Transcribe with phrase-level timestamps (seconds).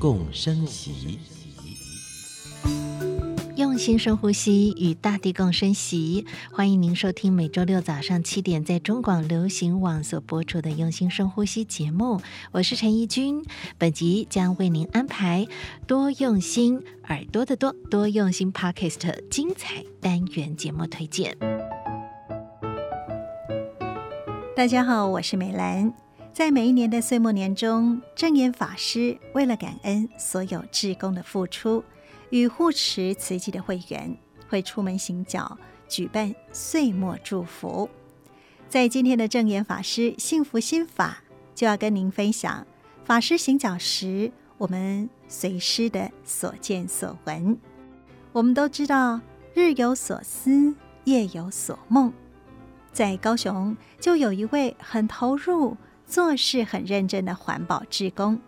[0.00, 1.18] 共生息。
[3.56, 6.24] 用心深呼吸，与大地共生息。
[6.50, 12.18] 欢迎您收听每周六早上七点在中广流行网所播出的《用心深呼吸》节目。
[12.52, 13.44] 我是陈怡君，
[13.76, 15.46] 本集将为您安排
[15.86, 21.36] 多用心耳朵的多多用心 Podcast 精彩单元节目推荐。
[24.56, 25.92] 大家好，我是美兰。
[26.40, 31.84] 在每一年的岁末年终，证严法师为了感恩所有志工的付出，
[32.30, 34.16] 与护持慈济的会员
[34.48, 37.90] 会出门行脚，举办岁末祝福。
[38.70, 41.18] 在今天的正言法师幸福心法，
[41.54, 42.66] 就要跟您分享
[43.04, 47.58] 法师行脚时我们随师的所见所闻。
[48.32, 49.20] 我们都知道，
[49.52, 52.10] 日有所思，夜有所梦。
[52.94, 55.76] 在高雄，就有一位很投入、
[56.10, 58.40] 做事很认真的环保志工。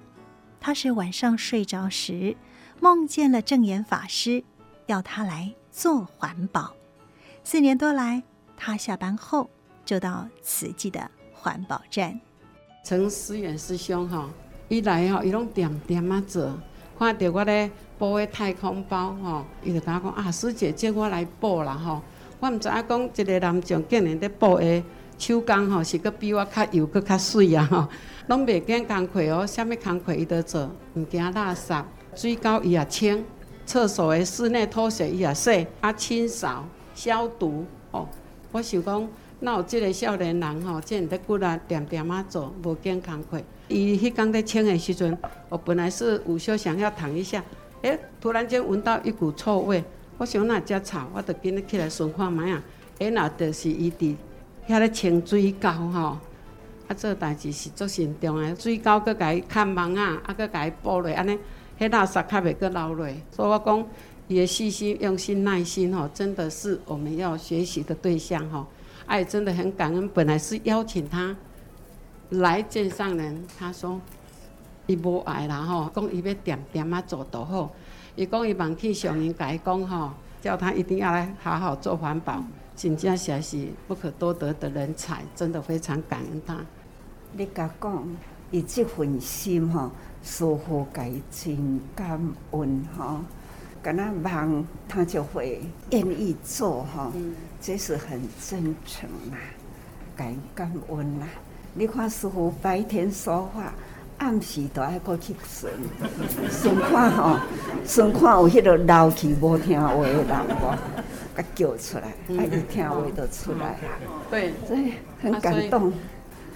[0.58, 2.36] 他是晚上睡着时，
[2.80, 4.42] 梦见了证严法师，
[4.86, 6.74] 要他来做环保。
[7.44, 8.24] 四年多来，
[8.56, 9.48] 他下班后
[9.84, 12.20] 就到慈济的环保站。
[12.84, 14.28] 陈思远师兄哈，
[14.66, 16.58] 一来哈，伊拢点点啊做，
[16.98, 22.02] 看到我咧包个太空包哈，伊就甲我讲啊，师姐叫我来包啦哈。
[22.40, 24.82] 我毋知影讲一个男将竟然咧补的
[25.22, 27.88] 手工吼，是阁比我较油阁较水啊吼，
[28.26, 31.84] 拢袂惊工课哦，啥物工课伊都做，毋惊垃圾，
[32.16, 33.24] 水沟伊也清，
[33.64, 38.08] 厕所的室内拖鞋伊也洗，啊清扫消毒哦。
[38.50, 39.08] 我想讲，
[39.38, 43.40] 哪有即个少年人吼，竟然咧骨力点点啊做，无惊工课。
[43.68, 45.16] 伊迄工咧清的时阵，
[45.48, 47.40] 我本来是午休想要躺一下，
[47.82, 49.84] 诶、欸，突然间闻到一股臭味。
[50.18, 52.60] 我想那遮臭，我着紧起来顺看觅啊。
[52.98, 54.16] 哎，那就是伊伫
[54.68, 56.18] 遐咧清水沟吼，
[56.88, 58.54] 啊，做代志是足慎重诶。
[58.54, 61.32] 水沟阁甲伊看网啊，啊，阁甲伊补落，安尼，
[61.78, 63.08] 迄垃圾较袂阁流落。
[63.30, 63.86] 所以我讲，
[64.28, 68.66] 伊诶细心、用心、耐心吼，真的是我们要学习的对象吼。
[69.06, 70.08] 哎，真的很感恩。
[70.08, 71.36] 本来是邀请他
[72.30, 74.00] 来见上人，他说
[74.86, 77.72] 伊无爱啦吼，讲伊要点点啊做都好。
[78.14, 82.42] 伊讲伊望去上人甲伊讲吼，叫他一定要来好好做环保，
[82.76, 86.56] 真正也是不可多得的人才，真的非常感恩他。
[87.32, 88.06] 你甲讲，
[88.50, 89.90] 伊这份心吼，
[90.22, 93.20] 似乎甲伊真感恩吼，
[93.82, 99.38] 敢若忙他就会愿意做吼，嗯、这是很真诚啦，
[100.16, 101.26] 感感恩啦。
[101.74, 103.72] 你看师傅白天说话。
[104.18, 105.72] 暗时都爱过去顺，
[106.48, 107.40] 顺看吼，
[107.84, 110.78] 顺看有迄个老气无听话的人无，
[111.36, 113.78] 甲叫出来，啊伊听话就出来。
[114.30, 115.92] 对，所以很感动。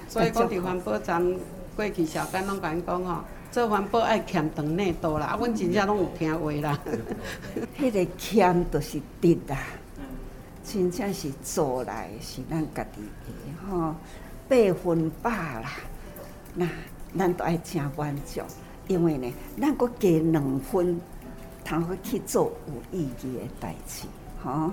[0.08, 1.36] 所以讲伫环保站
[1.74, 6.78] 过去小干拢甲因讲吼，做环保爱欠长内多啦，啊，阮真正拢有听话啦。
[7.78, 9.58] 迄个欠就是得啦，
[10.64, 13.94] 真正是做来是咱家己的吼，
[14.48, 15.70] 百分百啦，
[16.54, 16.68] 那。
[17.16, 18.42] 咱都爱真满足，
[18.88, 21.00] 因为呢，咱阁加两分，
[21.64, 24.06] 通好去做有意义的代志，
[24.42, 24.72] 吼。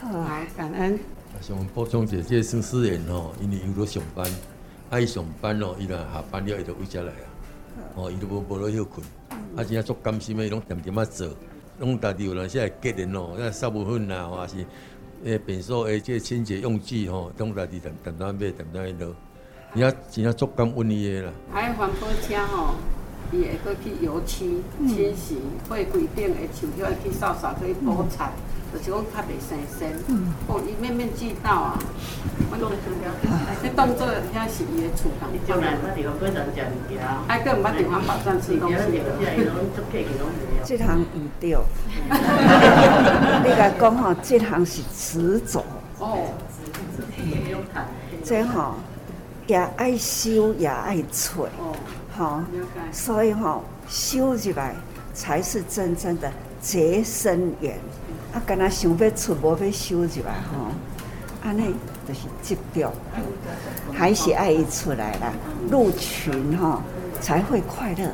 [0.00, 0.98] 好啊，感恩。
[1.40, 4.30] 想补充一下，这孙思远吼，因为伊有上班，
[4.90, 7.26] 爱上班咯，伊若下班了，伊就回家来啊。
[7.94, 9.04] 哦，伊都无无落休困，
[9.56, 11.28] 啊，真正足甘心的，伊拢点点啊做，
[11.78, 14.56] 拢家己有俩些个人咯，那扫部分呐，或是
[15.24, 19.14] 诶便所诶这清洁用具吼，拢家己点点点买，点点落。
[19.72, 21.32] 你要真要做感恩伊的啦。
[21.52, 22.74] 还有环保车吼，
[23.32, 28.32] 伊会搁去油漆、清洗，会规定会树叶去扫扫，去补菜，
[28.72, 29.78] 就是讲较袂生锈。
[30.46, 31.78] 哦，伊面面俱到啊。
[32.50, 33.04] 我拢做了。
[33.62, 35.28] 这动作遐是伊的厨房。
[35.32, 36.54] 你将来捌地方过常食物
[36.88, 36.98] 件。
[37.28, 38.00] 还搁毋捌地方
[38.40, 39.00] 吃东西。
[40.64, 41.04] 这项毋
[41.40, 41.56] 对。
[43.44, 45.64] 你甲讲吼，这项是迟早。
[45.98, 46.32] 哦。
[48.24, 48.74] 这吼。
[49.46, 51.48] 也爱修，也爱揣，
[52.16, 52.44] 好，
[52.92, 54.76] 所以吼修起来
[55.12, 56.30] 才是真正的
[56.60, 57.76] 结生缘。
[58.32, 60.70] 啊，干那想要出，无要收入来，吼，
[61.42, 61.74] 安尼
[62.06, 62.92] 就是执着，
[63.92, 65.32] 还是爱出来啦，
[65.70, 66.80] 入群哈
[67.20, 68.08] 才会快乐。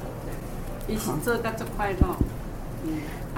[0.88, 2.16] 伊是做甲足快乐。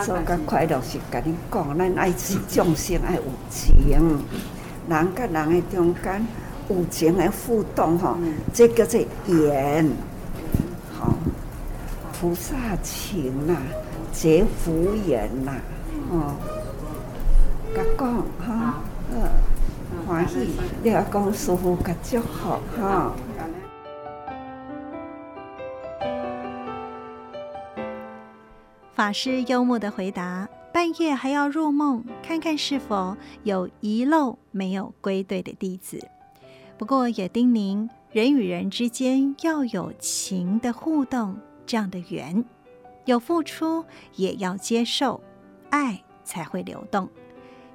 [0.04, 3.74] 做甲快乐是甲你讲，咱爱是众生爱有情，
[4.88, 6.26] 人甲人诶中间
[6.68, 8.16] 有情诶互动吼，
[8.52, 9.90] 这叫做缘，
[11.00, 11.14] 吼，
[12.12, 13.56] 菩萨情呐，
[14.12, 15.52] 结福缘呐，
[16.10, 16.34] 吼，
[17.78, 18.82] 甲讲哈，
[19.12, 19.30] 呃，
[20.04, 20.48] 欢喜，
[20.82, 23.14] 你阿讲舒服甲祝福哈。
[28.92, 36.04] 法师幽默的回答：“半夜还要入梦，看看是否有遗漏没有归队的弟子。
[36.76, 42.44] 不过也叮咛，人与人之间要有情的互动，这样的缘，
[43.04, 43.84] 有付出
[44.16, 45.20] 也要接受，
[45.70, 47.08] 爱才会流动。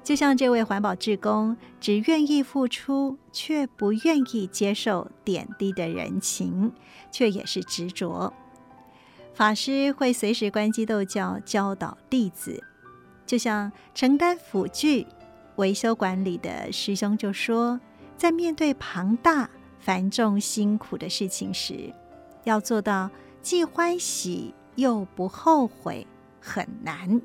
[0.04, 6.70] 就像这位环保志工，只愿意付出，却不愿意接受点滴的人情，
[7.10, 8.32] 却也是执着。”
[9.34, 12.62] 法师会随时关机逗教，教导弟子，
[13.26, 15.06] 就像承担辅具、
[15.56, 17.80] 维修管理的师兄就说，
[18.16, 19.48] 在面对庞大
[19.80, 21.92] 繁重辛苦的事情时，
[22.44, 23.10] 要做到
[23.42, 26.06] 既欢喜又不后悔，
[26.40, 27.20] 很难。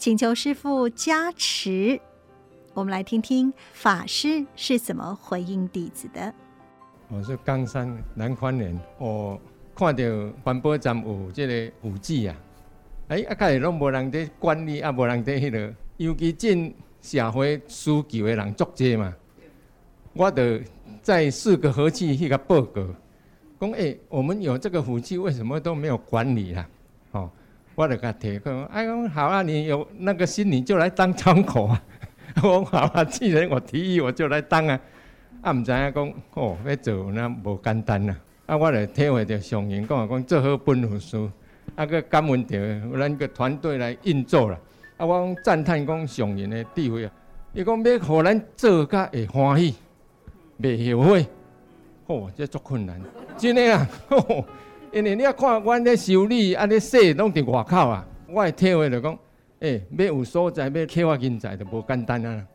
[0.00, 2.00] 请求师父加持。
[2.72, 6.32] 我们来听听法师是怎么回应弟子的。
[7.08, 9.38] 我是冈山南宽人，我。
[9.74, 10.02] 看到
[10.42, 12.36] 环保站有这个护具啊，
[13.08, 19.14] 哎，啊，家己拢无人在管理，啊，无人在迄个，尤其进社会需求的人足济嘛。
[20.12, 20.62] 我得
[21.00, 22.86] 在四个和气迄个报告，
[23.58, 26.68] 讲哎，我们有这个护具，为什么都没有管理啦？
[27.12, 27.30] 哦，
[27.80, 31.82] 我得甲提讲，哎，讲好啊，你有那个心，你就来当窗口啊。
[32.44, 34.78] 我讲好啊，既然我提议，我就来当啊。
[35.40, 38.14] 啊，毋知影讲，哦，要做那无简单呐。
[38.44, 41.16] 啊，我来体会到上人讲啊，讲做好本分事，
[41.74, 44.58] 啊，个感恩着咱个团队来运作啦。
[44.98, 47.10] 啊，我讲赞叹讲上人的智慧啊，
[47.54, 49.74] 伊讲要互咱做甲会欢喜，
[50.60, 51.26] 袂后悔，
[52.08, 53.00] 哦，这足困难，
[53.38, 53.88] 真诶啊！
[54.92, 59.18] 因为你啊看，阮咧修理啊咧说拢伫外口啊，我诶体会着讲，
[59.60, 62.46] 诶、欸，要有所在，要开发人才，就无简单啊。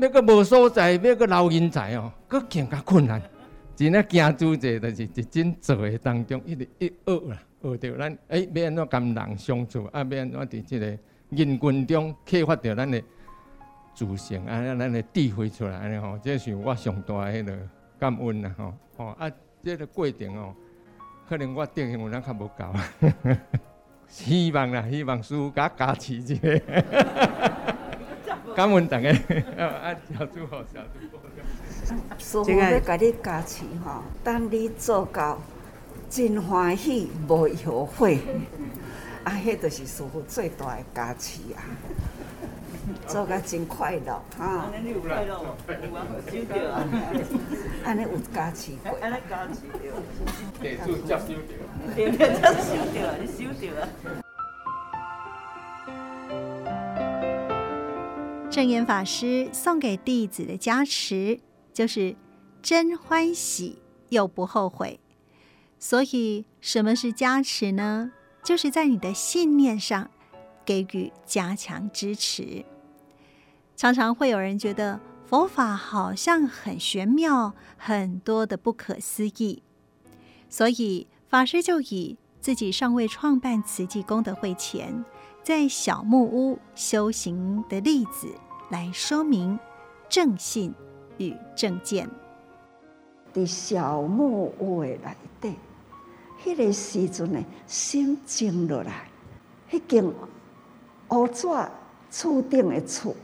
[0.00, 3.22] 要个无所在，要个留人才哦，佫更加困难。
[3.76, 10.86] 真啊，行主者就是一真做诶当中，一直一学啦，学着咱诶要安怎跟人相处，啊要安怎伫即个
[11.30, 13.04] 人群中开发着咱诶
[13.94, 17.58] 自信，啊咱诶智慧出来安尼吼，这是我上大诶迄个
[17.98, 19.30] 感恩啦吼，吼啊，
[19.62, 20.54] 这个过程哦，
[21.28, 22.64] 可能我定性有人较无够，
[24.08, 26.40] 希望啦，希望师傅加加持一下，
[28.54, 29.08] 感恩大家，
[29.58, 31.24] 啊小祝好，小祝好。
[32.18, 35.38] 师傅要甲你加持吼，等你做到
[36.08, 38.18] 真欢喜，无后悔，
[39.24, 41.60] 啊，迄就是师傅最大的加持啊！
[43.08, 44.70] 做甲真快乐哈！
[44.74, 45.44] 安尼有快乐，有
[45.94, 46.84] 啊，收到啊！
[47.84, 49.78] 安尼有加持过，安尼加持着，
[50.60, 51.52] 地主接收着，
[51.94, 53.88] 地主接收着，你收着啊！
[58.50, 61.40] 正言法师送给弟子的加持。
[61.74, 62.14] 就是
[62.62, 65.00] 真欢喜又不后悔，
[65.80, 68.12] 所以什么是加持呢？
[68.44, 70.08] 就是在你的信念上
[70.64, 72.64] 给予加强支持。
[73.76, 79.62] 常常会有人觉得佛法好像很玄妙，很多的不可思议，
[80.48, 85.04] 所以法师就以自己尚未创办慈济功德会前，
[85.42, 88.28] 在小木屋修行的例子
[88.70, 89.58] 来说明
[90.08, 90.74] 正信。
[91.16, 92.10] 与正见，
[93.32, 95.54] 在小木屋的内底，
[96.42, 99.08] 迄个时阵呢，心静落来，
[99.70, 100.04] 迄间
[101.10, 101.46] 乌纸
[102.10, 103.14] 厝顶的厝，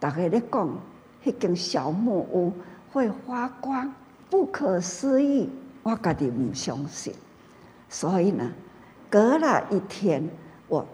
[0.00, 0.68] 大家咧讲，
[1.22, 2.52] 迄间小木屋
[2.90, 3.92] 会发光，
[4.30, 5.48] 不可思议。
[5.82, 7.14] 我家己唔相信，
[7.88, 8.50] 所以呢，
[9.08, 10.28] 隔了一天，
[10.68, 10.86] 我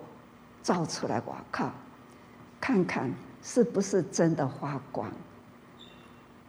[0.62, 1.68] 照出来外口，
[2.60, 3.10] 看看
[3.42, 5.10] 是不是真的发光。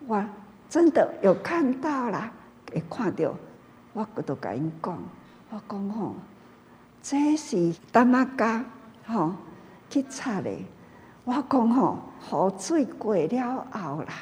[0.08, 0.24] 我
[0.70, 2.32] 真的有看到了，
[2.72, 3.34] 会看到，
[3.94, 4.98] 我都甲因讲，
[5.50, 6.16] 我讲吼，
[7.02, 8.66] 这是达玛嘎
[9.06, 9.34] 吼
[9.90, 10.52] 去擦的。
[11.28, 12.00] 我讲吼，
[12.32, 14.14] 雨水过了后啦，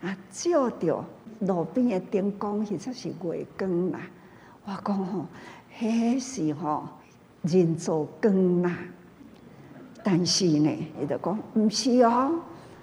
[0.00, 1.04] 啊，照着
[1.40, 4.00] 路边的灯光，其实是月光啦。
[4.64, 5.26] 我讲吼，
[5.78, 6.88] 迄是吼
[7.42, 8.74] 人造光啦。
[10.02, 10.70] 但是呢，
[11.02, 12.40] 伊就讲毋是哦。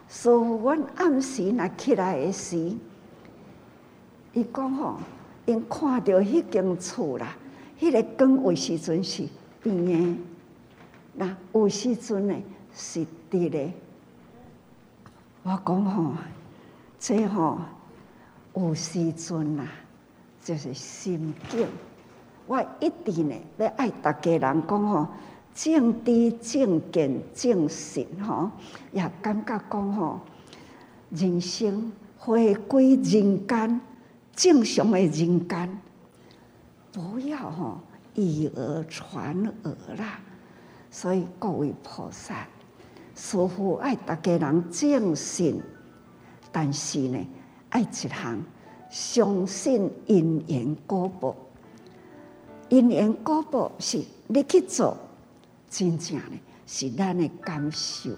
[0.08, 2.56] 所以，阮暗时若起来的时，
[4.34, 4.98] 伊讲吼，
[5.48, 7.36] 因看着迄间厝啦，
[7.80, 9.28] 迄个光有时阵是
[9.64, 10.18] 变的，
[11.16, 12.36] 那有时阵呢
[12.78, 13.74] 是伫咧。
[15.42, 16.14] 我讲吼，
[17.00, 17.60] 这吼
[18.54, 19.68] 有时阵啊，
[20.44, 21.68] 就是心境。
[22.46, 25.08] 我一定呢要爱大家人讲吼，
[25.56, 28.52] 正知正见正信吼，
[28.92, 30.20] 也感觉讲吼，
[31.10, 33.82] 人生回归人间，
[34.36, 35.80] 正常的人间，
[36.92, 37.80] 不要吼
[38.14, 40.20] 以讹传讹啦。
[40.92, 42.48] 所以各位菩萨，
[43.18, 45.60] 师父爱大家人正信，
[46.52, 47.18] 但是呢，
[47.70, 48.40] 爱一项
[48.92, 51.36] 相信因缘果报。
[52.70, 54.96] 因缘果报是你去做，
[55.68, 58.12] 真正的是咱的感受。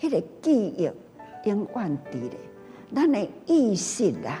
[0.00, 0.84] 迄个记忆
[1.48, 2.38] 永远伫咧，
[2.94, 4.40] 咱的意识啊，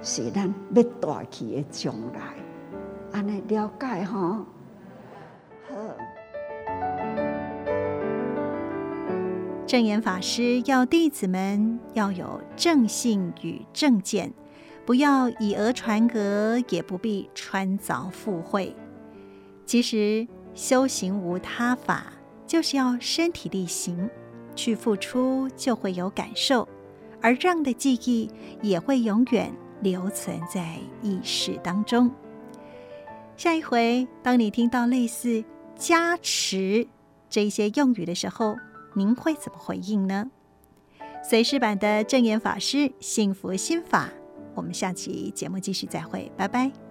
[0.00, 2.36] 是咱要带去的将来。
[3.10, 4.46] 安尼了解吼？
[5.68, 6.11] 好。
[9.72, 14.30] 证严法师要弟子们要有正信与正见。
[14.84, 18.76] 不要以讹传讹，也不必穿凿附会。
[19.64, 22.12] 其实修行无他法，
[22.46, 24.10] 就是要身体力行
[24.54, 26.68] 去付出，就会有感受，
[27.22, 29.50] 而这样的记忆也会永远
[29.80, 32.10] 留存在意识当中。
[33.38, 35.42] 下一回，当你听到类似
[35.74, 36.86] “加持”
[37.30, 38.54] 这些用语的时候，
[38.94, 40.30] 您会怎么回应呢？
[41.22, 44.10] 随时版的正言法师幸福心法。
[44.54, 46.81] 我们下期节目继续再会，拜拜。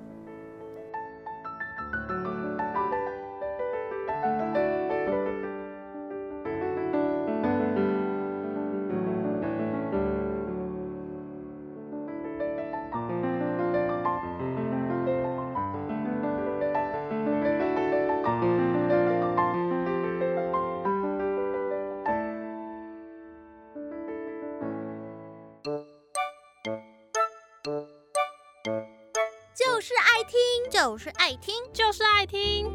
[30.31, 30.39] 听，
[30.71, 32.71] 就是爱听，就是爱听，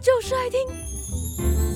[0.00, 0.60] 就是爱听。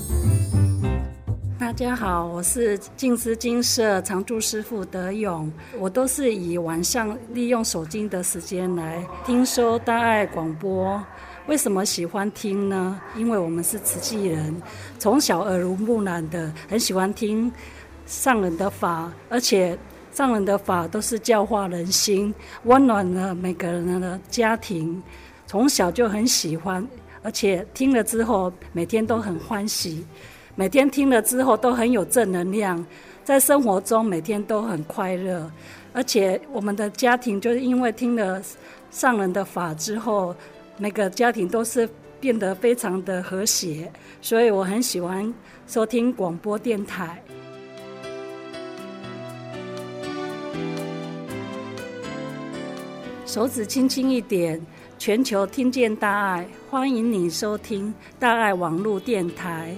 [1.58, 11.04] 大家好，我是静思精舍常住师傅德勇，我都是以晚上利用手机的时间来听收大爱广播。
[11.48, 13.00] 为什么喜欢听呢？
[13.16, 14.62] 因为我们是慈济人，
[15.00, 17.50] 从小耳濡目染的，很喜欢听
[18.06, 19.76] 上人的法，而且。
[20.18, 22.34] 上人的法都是教化人心，
[22.64, 25.00] 温暖了每个人的家庭。
[25.46, 26.84] 从小就很喜欢，
[27.22, 30.04] 而且听了之后每天都很欢喜，
[30.56, 32.84] 每天听了之后都很有正能量，
[33.22, 35.48] 在生活中每天都很快乐。
[35.92, 38.42] 而且我们的家庭就是因为听了
[38.90, 40.34] 上人的法之后，
[40.78, 43.88] 每个家庭都是变得非常的和谐，
[44.20, 45.32] 所以我很喜欢
[45.68, 47.22] 收听广播电台。
[53.28, 54.58] 手指轻轻一点，
[54.98, 59.76] 全球听见大爱，欢迎你收听大爱网络电台。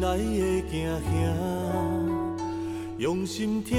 [0.00, 1.08] 着心内的惊吓，
[2.98, 3.78] 用心听，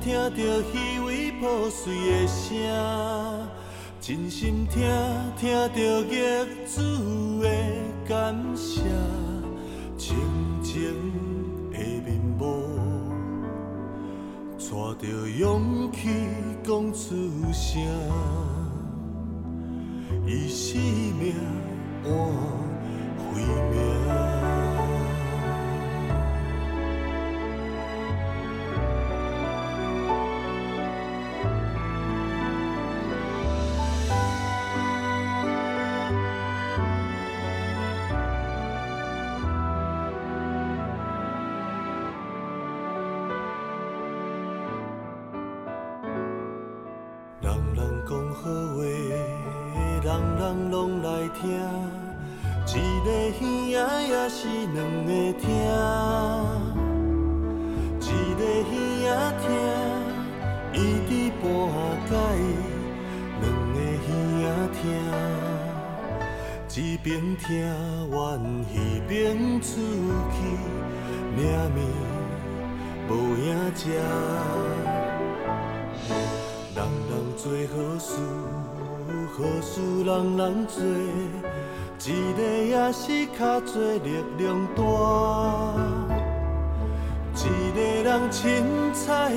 [0.00, 2.56] 听着虚伪破碎的声，
[4.00, 4.82] 真心听，
[5.38, 7.48] 听着业主的
[8.08, 8.80] 感谢，
[48.08, 48.42] 讲好
[48.76, 48.84] 话，
[50.00, 50.08] 人
[50.38, 51.08] 人拢来
[51.40, 51.50] 听，
[52.68, 52.72] 一
[53.04, 53.08] 个
[53.40, 53.44] 耳
[53.74, 55.10] 仔也是两个
[55.40, 55.44] 听，
[58.00, 58.04] 一
[58.38, 58.72] 个耳
[59.02, 59.10] 仔
[59.42, 59.44] 听，
[60.72, 60.74] 伊
[61.08, 61.10] 伫
[61.42, 61.44] 半
[62.06, 62.14] 解，
[63.42, 63.44] 两
[63.74, 64.14] 个耳
[64.68, 64.80] 仔听，
[66.76, 67.04] 一边
[67.38, 67.44] 听
[68.12, 68.14] 怨
[68.70, 68.74] 一
[69.08, 69.10] 边
[69.60, 69.66] 出
[70.30, 70.38] 去，
[71.34, 71.42] 命
[71.74, 71.78] 命
[73.08, 73.82] 无影食。
[77.46, 78.16] 做好事，
[79.38, 80.82] 好事人人做，
[82.04, 84.82] 一个也是较做力量大。
[87.36, 87.40] 一
[87.72, 89.30] 个人凊彩，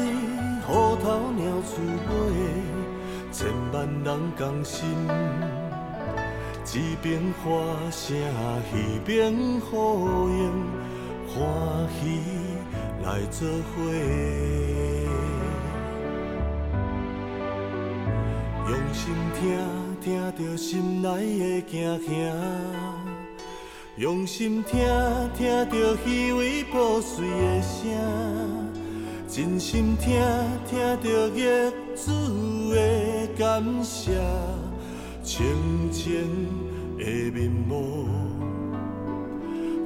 [0.65, 2.33] 虎头鸟鼠尾，
[3.31, 4.89] 千万人同心，
[6.73, 8.17] 一边欢声，
[8.73, 9.31] 一边
[9.69, 10.51] 呼应，
[11.27, 11.37] 欢
[12.01, 12.01] 喜
[13.03, 14.78] 来作伙。
[18.89, 19.55] 用心听，
[20.01, 22.09] 听着心内的惊吓；
[23.97, 24.79] 用心听，
[25.37, 27.85] 听着虚伪破碎的声；
[29.27, 30.19] 真心听，
[30.67, 34.19] 听着业主的感谢。
[35.23, 35.45] 清
[35.91, 36.47] 净
[36.97, 38.07] 的面目，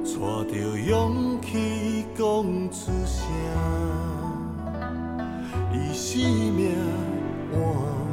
[0.02, 2.24] 带着勇气讲
[2.70, 3.20] 出声，
[5.74, 6.22] 以生
[6.54, 6.72] 命
[7.52, 8.03] 换。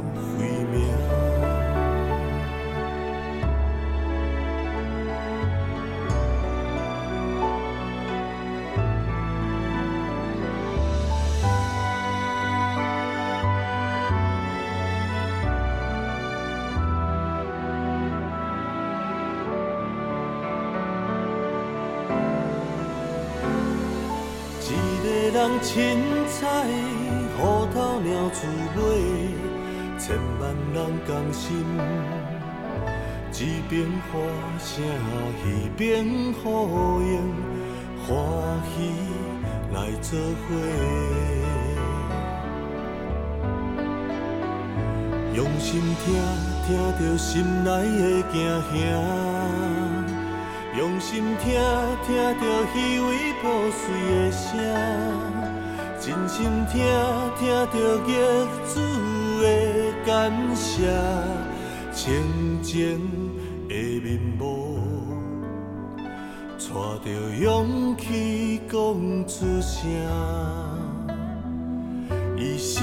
[0.42, 0.44] 一
[25.04, 25.68] 个人凊
[26.28, 26.42] 彩，
[27.36, 29.41] 虎头鸟鼠尾。
[30.12, 31.56] 千万人同心，
[33.32, 34.18] 一边发
[34.58, 34.84] 声，
[35.42, 37.16] 一边呼应，
[38.04, 38.12] 欢
[38.68, 38.76] 喜
[39.72, 40.44] 来作伙。
[45.34, 46.12] 用心听，
[46.66, 48.36] 听着心内的惊
[48.70, 48.70] 吓；
[50.76, 51.58] 用心听，
[52.06, 52.42] 听着
[52.74, 53.80] 稀微破碎
[54.12, 54.44] 的声。
[55.98, 56.84] 真心听，
[57.38, 57.74] 听着
[58.06, 58.12] 业
[58.74, 58.76] 主
[59.40, 59.46] 的
[60.04, 60.82] 感谢，
[61.92, 62.98] 清情
[63.68, 64.78] 的面目，
[66.58, 66.64] 带
[67.04, 67.10] 着
[67.40, 68.78] 勇气讲
[69.28, 69.80] 出声，
[72.36, 72.82] 一生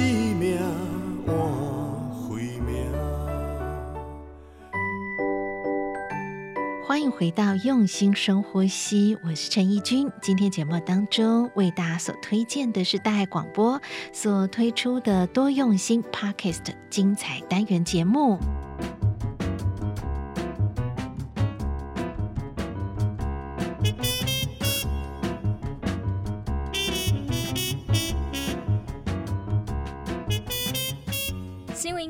[6.99, 10.11] 欢迎回到用心深呼吸，我是陈义军。
[10.21, 13.81] 今天节目当中为大家所推荐的是大爱广播
[14.11, 18.37] 所推出的多用心 Podcast 精彩单元节目。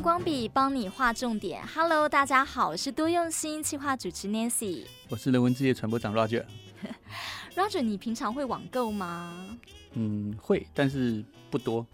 [0.02, 1.62] 光笔帮你画重点。
[1.68, 4.86] Hello，大家好，我是多用心企划主持 Nancy。
[5.10, 6.44] 我是人文之夜传播长 Roger。
[7.56, 9.46] Roger，你平常会网购吗？
[9.94, 11.86] 嗯，会，但是不多。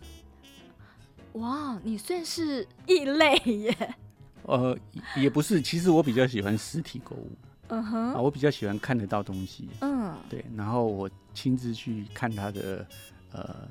[1.34, 3.96] 哇，你算是异类耶。
[4.44, 4.78] 呃，
[5.18, 7.30] 也不是，其实我比较喜欢实体购物。
[7.68, 9.68] 嗯哼，啊，我比较喜欢看得到东西。
[9.82, 12.88] 嗯，对，然后我亲自去看它的
[13.34, 13.68] 呃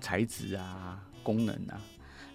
[0.00, 1.80] 材质啊、功能啊。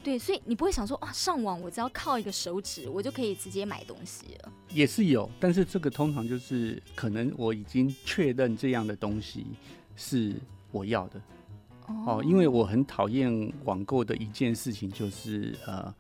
[0.04, 4.52] 对，所以你不会想说啊，上网我只要靠一个手指，我就可以直接买东西了。
[4.70, 9.46] 也是有，但是这个通常就是可能我已经确认这样的东西
[9.96, 10.36] 是
[10.72, 11.22] 我要的
[11.88, 15.94] 哦，因为我很讨厌网购的一件事情就是呃，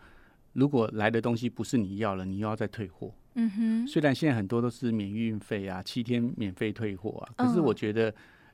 [0.51, 3.09] 如果来的东西不是你要了，你又要再退货。
[3.35, 8.13] 嗯哼，虽然现在很多都是免运费啊，七天免费退货啊，可是我觉得。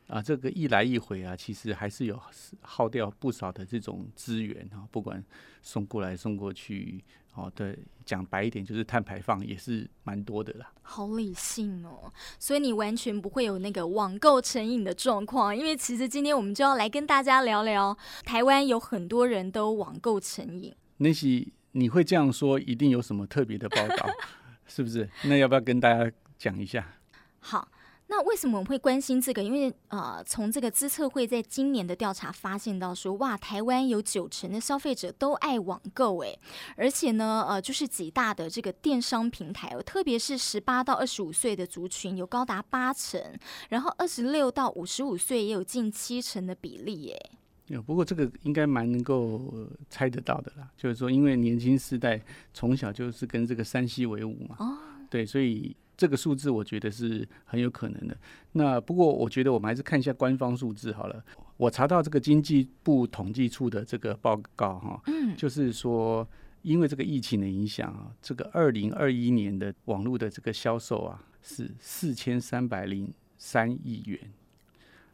[0.10, 2.20] 啊，这个一来一回啊，其实还是有
[2.62, 5.24] 耗掉不少的这种资源啊，不管
[5.62, 7.04] 送过来送过去，
[7.36, 10.72] 哦，对，讲白一点就是碳排放也是蛮多的啦。
[10.82, 17.96] 好理性哦，所以你完全不会有那个网购成瘾的状况，因为其实今天我们就要来跟大家聊聊，
[18.26, 20.76] 台湾有很多人都网购成瘾。
[20.98, 24.10] 那是你会这样说，一定有什么特别的报道，
[24.66, 25.08] 是不是？
[25.26, 26.96] 那要不要跟大家讲一下？
[27.42, 27.68] 好。
[28.12, 29.44] 那为什么我们会关心这个？
[29.44, 36.38] 因为呃，从这个资策会在今年的调查发现到说，哇，台湾有九成的消费者都爱网购，诶，
[36.76, 43.22] 而且呢，呃，就是几大的这个电商平台哦，特别是十八到二十五岁的族群有高达八成，
[43.70, 47.32] 然后二十六到五十五岁也有近七成的比例，诶。
[47.68, 49.54] 有，不过这个应该蛮能够
[49.88, 50.68] 猜得到的啦。
[50.76, 52.20] 就是说，因为年轻世代
[52.52, 54.78] 从小就是跟这个山西为伍嘛，哦，
[55.12, 58.18] 对，所以这个数字我觉得是很有可能的。
[58.54, 61.22] 那不过我觉得我们还是看一下官方数字好了。
[61.58, 66.26] 我查到这个经济部统计处的这个报告哈，嗯，就是说
[66.62, 74.18] 因为这个疫情的影响啊，这个二零二一年的网络的这个销售啊是四千三百零三亿元。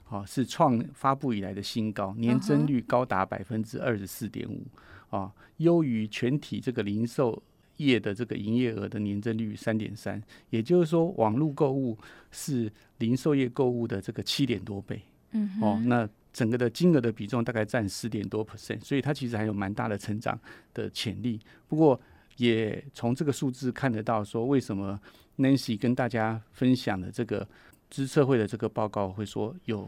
[0.04, 4.68] 好，是创发布以来的新高，年增率高达百分之二十四点五，
[5.10, 7.42] 啊，优于全体这个零售
[7.78, 11.98] 业的这个营业额的年增率三点三，也就是说，网络购物
[12.32, 20.40] 是零售业购物的这个七点多倍，嗯，哦，那整个的金额的比重大概占十点多 percent，所以它其实还有蛮大的成长
[20.74, 21.40] 的潜力。
[21.68, 22.00] 不过，
[22.38, 25.00] 也从这个数字看得到，说为什么
[25.38, 27.48] Nancy 跟大家分享的这个。
[27.88, 29.88] 资策会的这个报告会说，有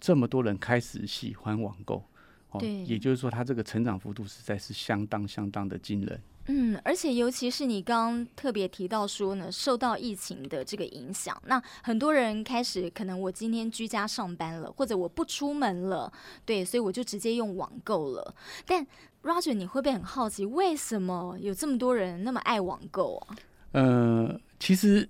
[0.00, 2.02] 这么多人开始喜欢网购，
[2.50, 6.18] 哦，也就是说，它这个成长幅度实在是相当相当的惊人。
[6.46, 16.12] 嗯，而且尤其是你刚刚特别提到说呢，受到疫情的这个影响，那很多人开始可能我今天居家上班了，或者我不出门了，
[16.44, 18.34] 对，所以我就直接用网购了。
[18.64, 18.86] 但
[19.22, 23.36] Roger，你会不会很好奇，为什么有这么多人那么爱网购啊？
[23.72, 25.08] 呃，其实。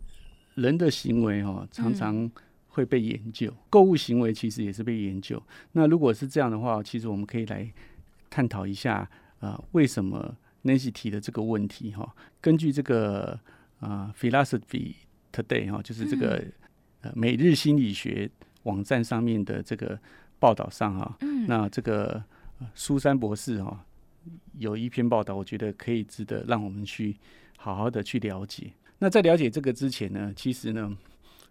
[0.56, 2.30] 人的行为哦，常常
[2.68, 5.38] 会被研究，嗯，购物行为其实也是被研究。
[5.72, 7.70] 那如果是这样的话，其实我们可以来
[8.30, 9.06] 探讨一下，
[9.40, 10.34] 呃，为什么
[10.66, 12.14] Nancy 提的这个问题哈？
[12.40, 13.38] 根据这个
[13.80, 14.94] 呃 Philosophy
[15.32, 16.44] Today 哈，就是这个
[17.02, 18.28] 呃每日心理学
[18.64, 19.98] 网站上面的这个
[20.38, 22.22] 报道上哈，嗯，那这个
[22.74, 23.84] 苏珊博士哈
[24.58, 27.16] 有一篇报道，我觉得可以值得让我们去
[27.56, 28.72] 好好的去了解。
[28.98, 30.96] 那在了解这个之前呢，其实呢，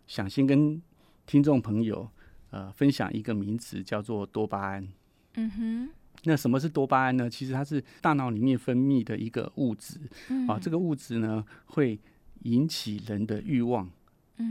[0.08, 0.82] 想先跟
[1.26, 2.10] 听众朋友
[2.50, 4.88] 呃分享一个名词，叫做多巴胺。
[5.36, 5.90] 嗯哼。
[6.24, 7.30] 那什么是多巴胺呢？
[7.30, 10.00] 其实它是大脑里面分泌的一个物质。
[10.30, 10.48] 嗯。
[10.48, 12.00] 啊，这个物质呢会
[12.44, 13.90] 引起人的欲望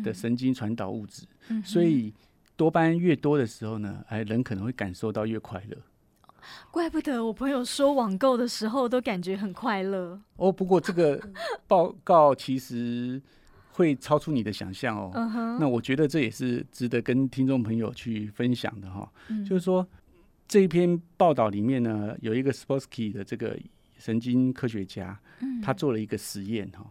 [0.04, 1.26] 的神经传导物质。
[1.48, 1.62] 嗯。
[1.62, 2.12] 所以
[2.56, 5.76] 多巴胺越多的时候呢，哎，人可能会感受到越快乐。
[6.70, 10.52] 怪不得我朋友说网购的时候都感觉很快乐哦。
[10.52, 11.18] 不过这个
[11.66, 13.18] 报告其实
[13.70, 15.10] 会超出你的想象哦。
[15.58, 19.10] 那我觉得这也是值得跟听众朋友去分享的哈。
[19.48, 19.88] 就是说
[20.46, 23.58] 这一篇报道里面呢，有一个 Sporsky 的这个
[23.98, 25.18] 神经科学家，
[25.62, 26.84] 他做了一个实验哈。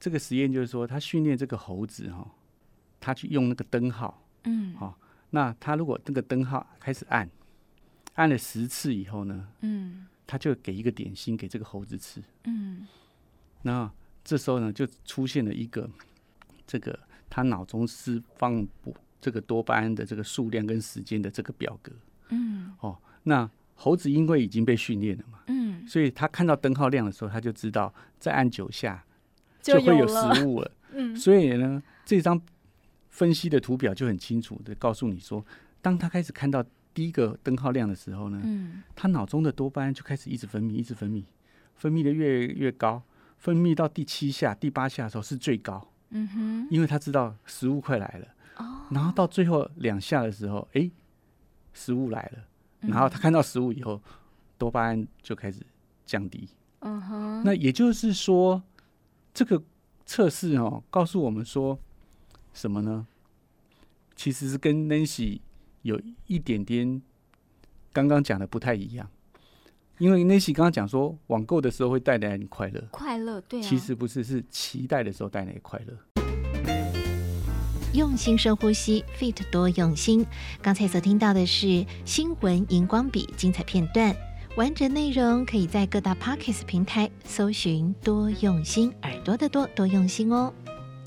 [0.00, 2.34] 这个实验就是说，他训练这个猴子哈，
[3.00, 4.98] 他去用那个灯号，嗯，好，
[5.30, 7.28] 那他如果那个灯号开始按。
[8.14, 12.84] 按了十次以后呢，嗯，他就给一个点心给这个猴子吃，嗯，
[13.62, 13.88] 那
[14.24, 15.88] 这时候呢，就出现了一个
[16.66, 16.98] 这个
[17.30, 21.92] 他脑中释放不这个多巴胺的这个数量跟时间的这个表格，
[22.30, 29.04] 嗯，哦，那猴子因为已经被训练了嘛，嗯，所以他看到灯号亮的时候，他就知道再按九下
[29.62, 32.40] 就会有食物了， 嗯，所以呢，这张
[33.10, 35.44] 分析的图表就很清楚的告诉你说，
[35.80, 36.64] 当他开始看到。
[36.94, 41.22] 第一个灯号亮的时候呢，嗯，他脑中的多巴胺就开始一直分泌，一直分泌，
[41.76, 43.00] 分泌的越越高，
[43.36, 50.90] 分泌到第七下、第八下的时候是最高，嗯哼，因为他知道食物快来了，哦，然后到最后两下的时候，哎，
[51.72, 52.44] 食物来了，
[52.80, 54.00] 然后他看到食物以后，
[54.56, 55.60] 多巴胺就开始
[56.06, 56.48] 降低，
[56.80, 58.62] 嗯哼，那也就是说，
[59.32, 59.62] 这个
[60.06, 61.78] 测试哦，告诉我们说
[62.52, 63.06] 什么呢？
[64.16, 65.40] 其实是跟 Nancy。
[65.82, 67.00] 有一点点
[67.92, 69.08] 刚刚讲的不太一样，
[69.98, 76.27] 因为 Nancy 刚刚讲说网购的时候会带来你快乐，快乐对啊，其实不是，是期待的时候带来快乐。
[77.94, 80.24] 用心深呼吸，Fit 多用心。
[80.60, 84.14] 刚才所听到的是新闻荧光笔精彩片段，
[84.56, 90.52] 完整内容可以在各大 Pockets 平台搜寻“多用心”，耳朵的多多用心哦。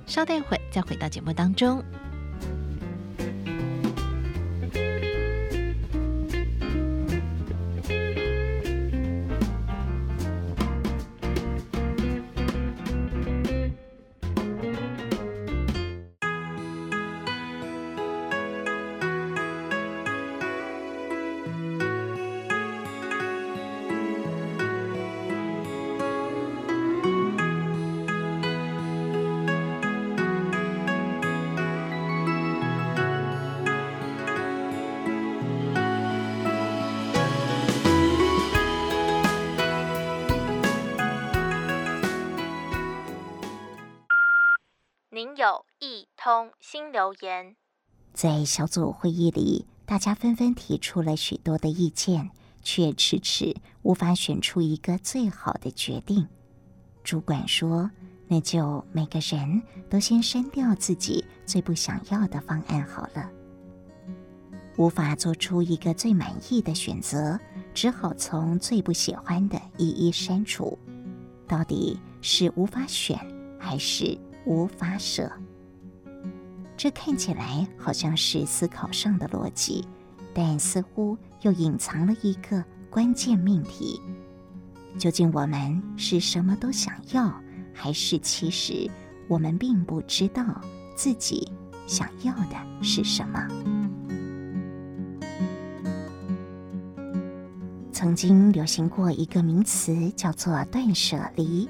[0.08, 1.84] 稍待会再回到节目当中。
[46.32, 47.58] 通新留言，
[48.14, 49.66] 在小组会议里。
[49.86, 52.30] 大家纷纷提出了许多的意见，
[52.64, 56.26] 却迟迟无法选出一个最好的决定。
[57.04, 57.92] 主管说
[58.30, 63.30] ：“那就每个人都先删掉自己最不想要的方案好了。”
[64.80, 67.38] 无法做出一个最满意的选择，
[67.74, 70.80] 只好从最不喜欢的一一删除。
[71.46, 73.20] 到底是无法选，
[73.60, 75.30] 还是无法舍？
[76.82, 79.88] 这看起来好像是思考上的逻辑，
[80.34, 84.02] 但似乎又隐藏了一个关键命题：
[84.98, 87.32] 究竟我们是什么都想要，
[87.72, 88.90] 还是其实
[89.28, 90.60] 我们并不知道
[90.96, 91.52] 自己
[91.86, 93.48] 想要的是什么？
[97.92, 101.70] 曾经流行过一个名词，叫做“断舍离”。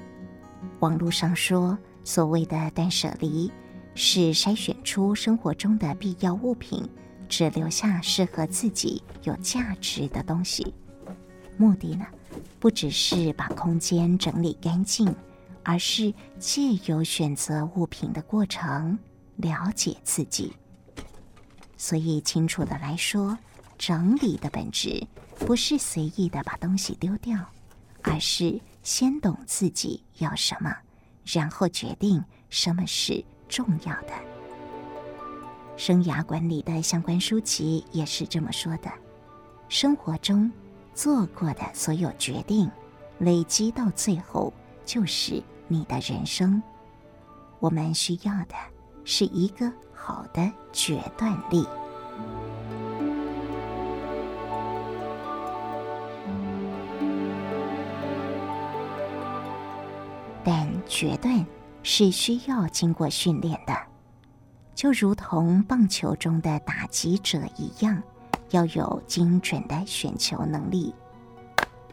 [0.80, 3.52] 网络上说，所谓的“断舍离”。
[3.94, 6.88] 是筛选出生活中的必要物品，
[7.28, 10.74] 只留下适合自己有价值的东西。
[11.58, 12.06] 目的呢，
[12.58, 15.14] 不只是把空间整理干净，
[15.62, 18.98] 而是借由选择物品的过程
[19.36, 20.52] 了解自己。
[21.76, 23.36] 所以，清楚的来说，
[23.76, 25.06] 整理的本质
[25.40, 27.38] 不是随意的把东西丢掉，
[28.00, 30.74] 而是先懂自己要什么，
[31.24, 33.22] 然后决定什么是。
[33.52, 34.14] 重要的
[35.76, 38.90] 生涯管理的相关书籍也是这么说的：
[39.68, 40.50] 生活中
[40.94, 42.70] 做过的所有决定，
[43.18, 44.50] 累积到最后
[44.86, 46.62] 就是你的人生。
[47.58, 48.54] 我们需要的
[49.04, 51.66] 是一个好的决断力，
[60.42, 61.44] 但决断。
[61.82, 63.76] 是需要经过训练的，
[64.74, 68.02] 就如同棒球中的打击者一样，
[68.50, 70.94] 要有精准的选球能力，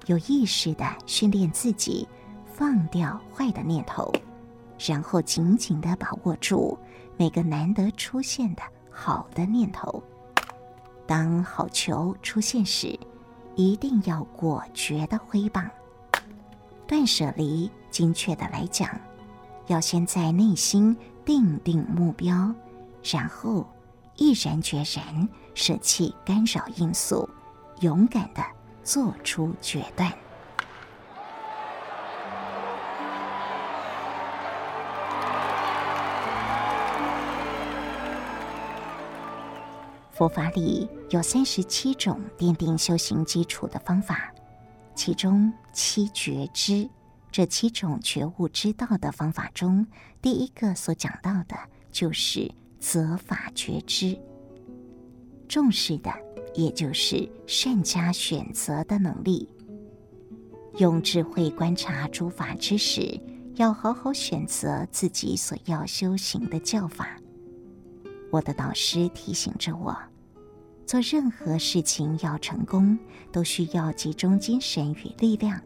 [0.06, 2.08] 有意识的训练自己
[2.54, 4.12] 放掉坏的念头，
[4.78, 6.78] 然后紧紧地把握住
[7.18, 10.02] 每个难得出现的好的念头。
[11.08, 12.98] 当好球出现时，
[13.56, 15.70] 一定要果决地挥棒。
[16.88, 18.90] 断舍离，精确地来讲。
[19.70, 22.52] 要先在内心定定目标，
[23.04, 23.64] 然后
[24.16, 27.30] 毅然决然舍弃干扰因素，
[27.82, 28.44] 勇敢地
[28.84, 30.12] 做出决断。
[40.10, 44.34] 佛法里有三十七种奠定修行基础的方法，
[44.96, 46.90] 其中七觉知。
[47.32, 49.86] 这七种觉悟之道的方法中，
[50.22, 51.56] 第一个所讲到的
[51.92, 54.18] 就是择法觉知，
[55.48, 56.12] 重视的
[56.56, 59.48] 也就是善加选择的能力。
[60.78, 63.20] 用智慧观察诸法之时，
[63.56, 67.18] 要好好选择自己所要修行的教法。
[68.32, 69.96] 我的导师提醒着我，
[70.86, 72.98] 做任何事情要成功，
[73.32, 75.62] 都需要集中精神与力量。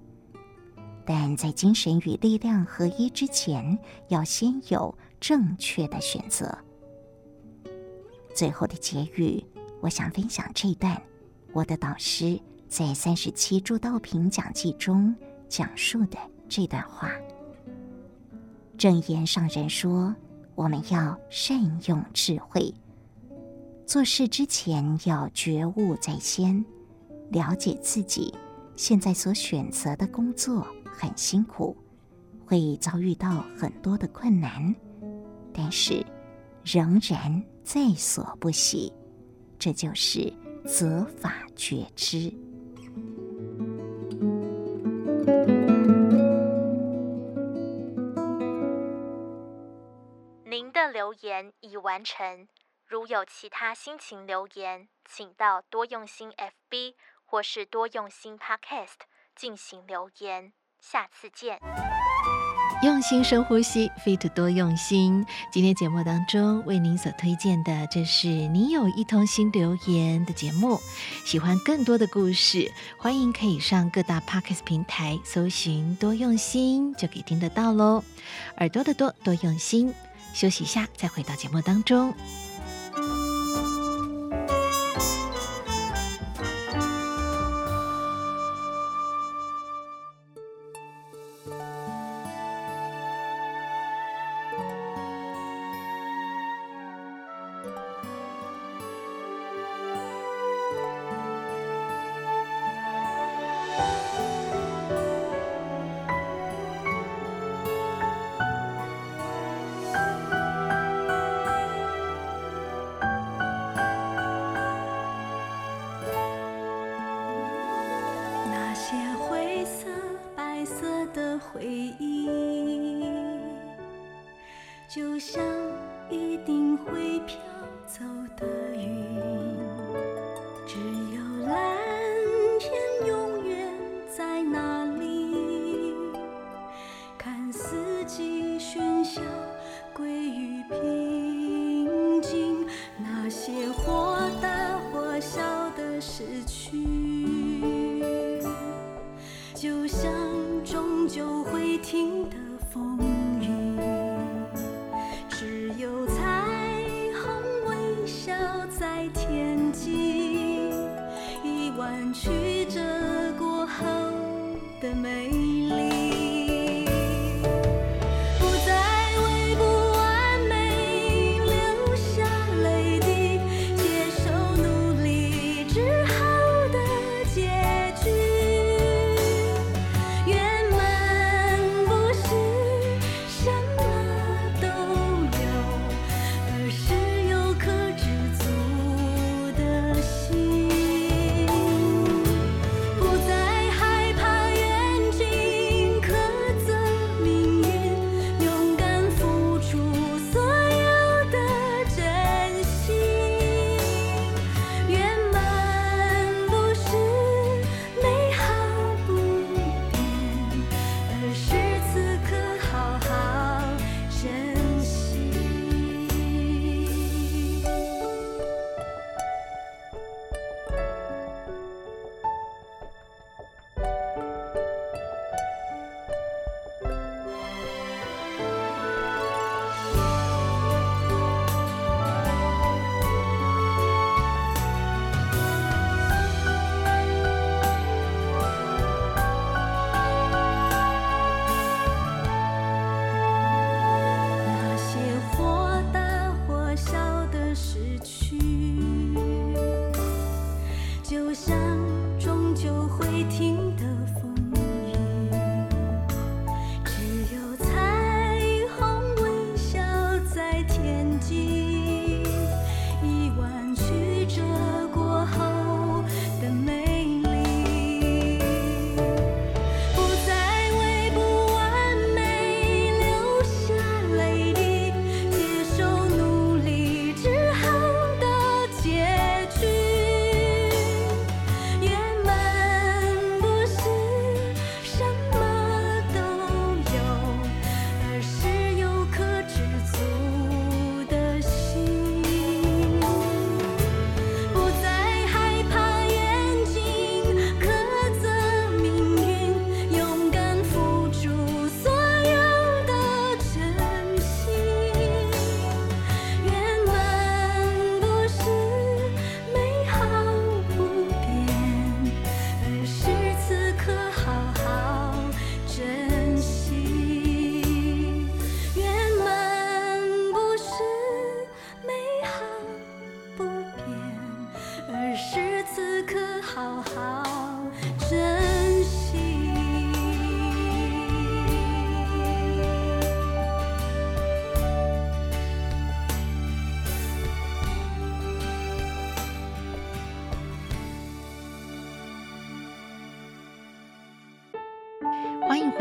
[1.06, 6.58] 但在精神与力量合一之前，要先有正确的选择。
[8.34, 9.44] 最后的结语，
[9.82, 11.00] 我想分享这段
[11.52, 12.40] 我的导师
[12.70, 15.14] 在三十七助道品讲记中
[15.50, 17.12] 讲述的这段话。
[18.78, 20.16] 证言上人说
[20.56, 22.74] ：“我们要善用智慧，
[23.86, 26.64] 做事之前要觉悟在先，
[27.30, 28.34] 了解自己
[28.76, 31.76] 现在所选择的工作。”很辛苦，
[32.46, 34.74] 会遭遇到很多的困难，
[35.54, 36.06] 但是
[36.64, 38.94] 仍然在所不惜，
[39.58, 40.32] 这就是
[40.66, 42.32] 责法觉知。
[50.46, 52.48] 您的留言已完成，
[52.86, 56.94] 如有其他心情留言，请到多用心 FB
[57.26, 60.54] 或是多用心 Podcast 进行留言。
[60.92, 61.58] 下次见。
[62.84, 65.26] 用心深呼吸，Fit 多用心。
[65.54, 70.82] 今天节目当中为您所推荐的，这是你有一通心留言的节目。
[71.24, 78.04] 喜欢更多的故事，欢迎可以上各大 Podcast 平台搜寻“多用心”，就可以听得到喽。
[78.58, 79.94] 耳朵的多，多用心。
[80.34, 82.14] 休息一下，再回到节目当中。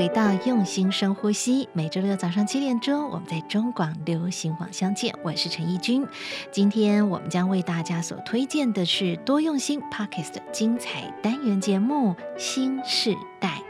[0.03, 1.69] 回到用心深呼吸。
[1.73, 5.15] 每周六早上七点钟，我们在中广流行网相见。
[5.23, 6.05] 我是陈义君。
[6.51, 13.61] 今天我们将为大家所推荐的是多用心 Podcast 的精彩单元节目《新时代》。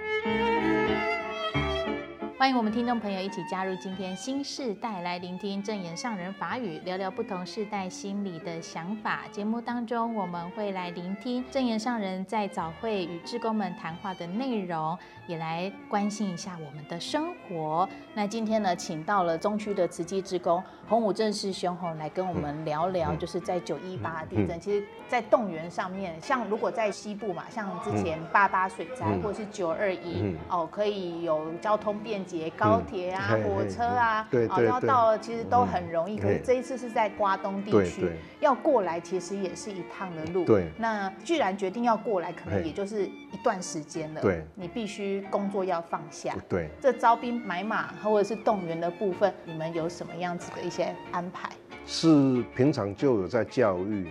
[2.42, 9.20] 欢迎我们听众朋友一起加入今天新世代，来聆听正言上人法语，聊聊不同世代心理的想法。
[9.30, 17.88] 节目当中，我们会来聆听正言上人在早会与志工们谈话的内容，也来关心一下我们的生活。
[18.12, 32.31] 那今天呢，请到了中区的慈济志工洪武正师兄吼来跟我们聊聊，就是在九一八地震，其实在动员上面，像如果在西部嘛，像之前八八水灾或是九二一哦，可以有交通便捷。
[32.56, 36.18] 高铁啊，嗯、火车啊，对对对，要到其实都很容易。
[36.18, 38.06] 嗯、可是这一次是在瓜东地区，
[38.40, 40.44] 要过来其实也是一趟的路。
[40.44, 44.20] 对，那既然决定要过来，可能也就是一段时间了。
[44.20, 46.34] 对，你必须工作要放下。
[46.48, 51.48] 对，这招兵买马或者是动员的部分，你们有什么样子的一些安排？
[51.84, 54.06] 是平常就有在教育，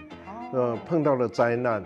[0.86, 1.84] 碰到了灾难。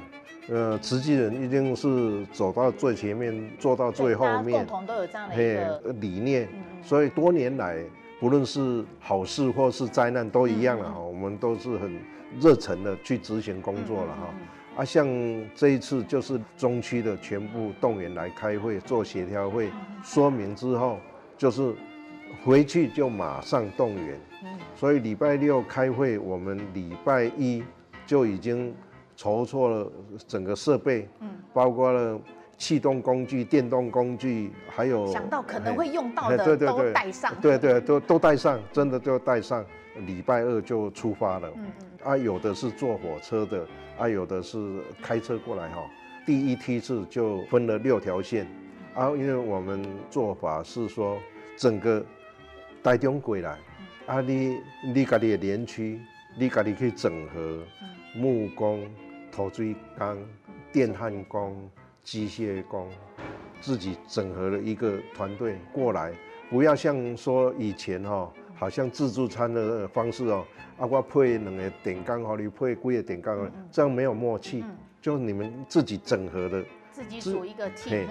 [0.48, 4.66] 呃，慈济人一定是走到最前面，做到最后面。
[4.66, 7.80] 共同都有这样的一个理念，嗯、所以多年来
[8.20, 12.00] 不论是好事或是灾难都一样了哈，我们都是很
[12.40, 14.30] 热忱的去执行工作了哈。
[14.78, 15.08] 啊，像
[15.56, 19.72] 这一次就是中区的全部动员来开会做协调会，
[20.04, 21.00] 说明之后
[21.38, 21.74] 就是
[22.44, 24.20] 回去就马上动员。
[24.76, 27.64] 所以礼拜六开会，我们礼拜一
[28.06, 28.76] 就已经
[29.16, 29.92] 筹措了
[30.28, 32.20] 整个设备，嗯包括了。
[32.58, 37.34] 气动工具、电动工具，还有想到可能会用到的，对对对，都带上。
[37.42, 39.66] 对对，都都带上，真的都带上。
[40.06, 41.52] 礼拜二就出发了。
[41.54, 42.12] 嗯嗯。
[42.12, 45.84] 啊，有的是坐火车的，啊，有的是开车过来哈。
[46.26, 48.48] 第一梯次就分了六条线，
[48.94, 51.18] 啊，因为我们做法是说，
[51.58, 52.02] 整个
[52.82, 53.60] 带中过来，
[54.06, 54.62] 啊，你
[54.94, 56.00] 你家里的连区，
[56.40, 57.60] 你家里可以整合
[58.16, 58.88] 木工、
[59.36, 60.18] 土水工、
[60.72, 61.70] 电焊工。
[62.06, 62.88] 机械工
[63.60, 66.14] 自己整合了一个团队过来，
[66.52, 70.46] 不要像说以前哈，好像自助餐的方式哦，
[70.78, 74.64] 啊我配两个点工，和你配几个电工，这样没有默契，
[75.02, 78.06] 就你们自己整合的，自己组一个 team，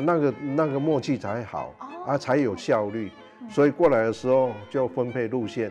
[0.00, 1.74] 那个那个默契才好，
[2.06, 3.10] 啊才有效率，
[3.50, 5.70] 所以过来的时候就分配路线，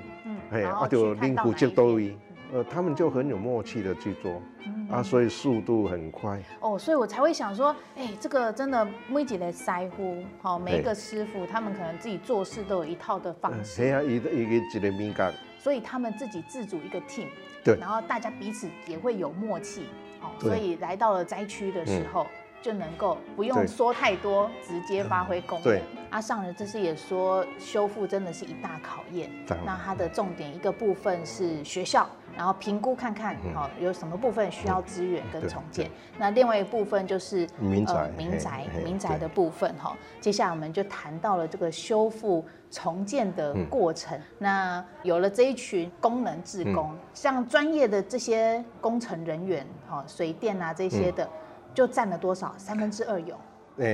[0.51, 2.15] 哎，啊就拎苦就都一。
[2.53, 6.39] 呃，他们就很有默契的去做，嗯、啊，所以速度很快。
[6.59, 9.65] 哦，所以我才会想说，哎、欸，这个真的每几个师
[9.97, 13.81] 傅，好，每一个师傅，他们可能自己做事都有一套的方式。
[13.81, 15.33] 对啊，一个一个一个敏感。
[15.57, 17.25] 所以他们自己自主一个 team，
[17.63, 19.87] 对，然后大家彼此也会有默契，
[20.21, 22.23] 哦，所以来到了灾区的时候。
[22.23, 22.27] 嗯
[22.63, 25.63] 就能够不用说太多，直接发挥功能。
[25.65, 25.81] 对，
[26.11, 29.29] 阿上人这次也说，修复真的是一大考验。
[29.65, 35.89] 那它的重点一个部分是学校，然后评估看看，好有什么部分需要资源跟重建。
[36.17, 39.95] 那另外一部分就是民宅，民宅，民宅的部分哈。
[40.19, 44.19] 接下来我们就谈到了这个修复重建的过程。
[44.37, 51.29] 那有了这一群功能志工，像专业的这些工程人员，哈，水电啊这些的。
[51.75, 52.53] 就占了多少？
[52.55, 53.35] 三分之二有。
[53.77, 53.85] 诶、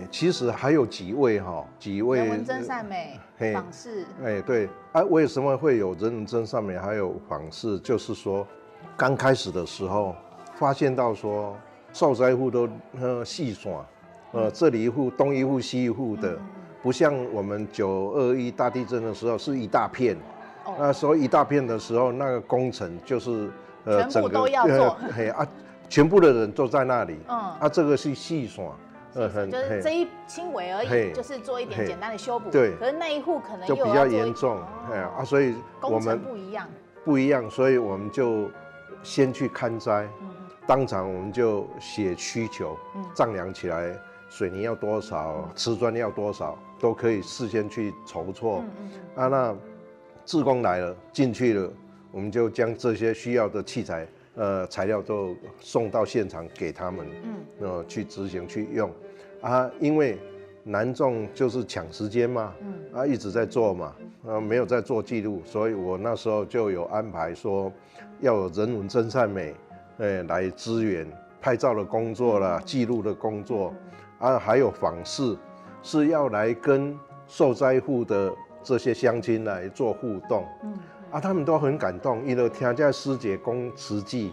[0.00, 3.20] 欸，其实还有几位哈，几位人文真善美
[3.54, 4.04] 访视。
[4.24, 7.78] 哎、欸，对啊，为什么会有人文真善美还有访视？
[7.78, 8.44] 就是说，
[8.96, 10.14] 刚开始的时候
[10.56, 11.56] 发现到说，
[11.92, 12.68] 受灾户都
[13.00, 13.86] 呃细耍，
[14.32, 16.36] 呃这里一户东一户西一户的，
[16.82, 20.16] 不像我们九二一大地震的时候是一大片，
[20.78, 23.48] 那时候一大片的时候，那个工程就是
[23.84, 25.46] 呃全部都要做， 嘿啊。
[25.90, 28.66] 全部的人都在那里，嗯，啊，这个是细耍，
[29.50, 34.62] 就是这一轻微而已，就是做一点简单的修补，对，可是那一户可能就比较严重，
[34.92, 36.68] 哎啊，所以我们不一样，
[37.04, 38.48] 不一样，所以我们就
[39.02, 40.08] 先去勘灾，
[40.66, 42.76] 当场我们就写需求，
[43.14, 43.92] 丈量起来
[44.28, 48.62] 水泥要多少，瓷砖要多少，都可以事先去筹措，
[49.16, 49.56] 啊，那
[50.24, 51.72] 志工来了进去了，
[52.12, 54.06] 我们就将这些需要的器材。
[54.34, 58.88] 呃，材料都送到现场给他们，嗯，呃，去执行去用，
[59.40, 60.18] 啊，因为
[60.64, 67.72] 南众就是抢时间嘛，嗯，啊，一直在做嘛，呃，没有在做记录，所以我那时候就有安排说，
[68.20, 69.54] 要有人文真善美，
[69.98, 71.06] 呃，来支援
[71.40, 73.72] 拍照的工作啦，记录的工作，
[74.18, 75.36] 啊，还有访视，
[75.82, 78.32] 是要来跟受灾户的
[78.62, 80.78] 这些乡亲来做互动，嗯。
[81.10, 84.30] 啊，他们都很感动，因为听在师姐讲慈济，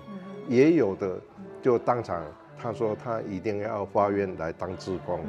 [0.49, 1.17] 也有的
[1.61, 2.21] 就当场
[2.57, 5.19] 他说他一定要发愿来当志工，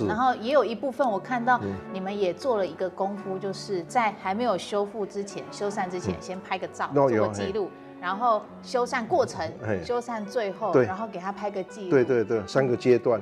[0.00, 1.60] 嗯，然后也有一部分我看到
[1.92, 7.70] 你们也做了一个功夫，就是在还没有修复之前，修缮之前先拍个照，做个记录，
[8.00, 9.50] 然后修缮过程，
[9.84, 13.20] 修缮最后，然后给他拍个记录，对对对，三个阶段，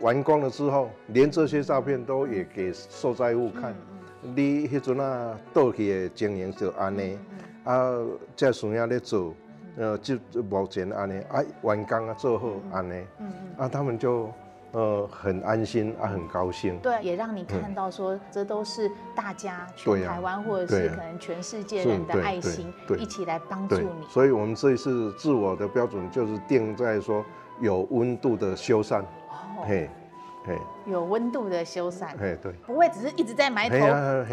[0.00, 3.74] 完工了之后，连这些照片都也给受灾户看。
[4.22, 7.18] 你迄阵啊，倒去的经营就安尼，
[7.64, 7.92] 啊，
[8.34, 9.34] 在孙亚咧做，
[9.76, 10.16] 呃，就
[10.48, 14.30] 目前安尼，啊，完工啊做好安尼，嗯嗯啊，他们就
[14.72, 16.78] 呃很安心啊，很高兴。
[16.78, 24.06] 对，也让你看到说，这都是大家全台湾或者是可能全世界人的爱心，一起来帮助你。
[24.08, 27.24] 所以我们这一次自我的标准就是定在说
[27.60, 29.02] 有温度的修缮，
[29.66, 29.90] 嘿。
[30.86, 33.78] 有温度的修缮，哎，对，不会只是一直在埋头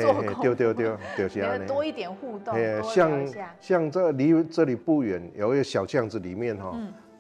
[0.02, 2.54] 做工，丢丢丢，就是 多一点互动，
[2.84, 3.28] 像
[3.60, 6.76] 像这离这里不远有一个小巷子里面哈，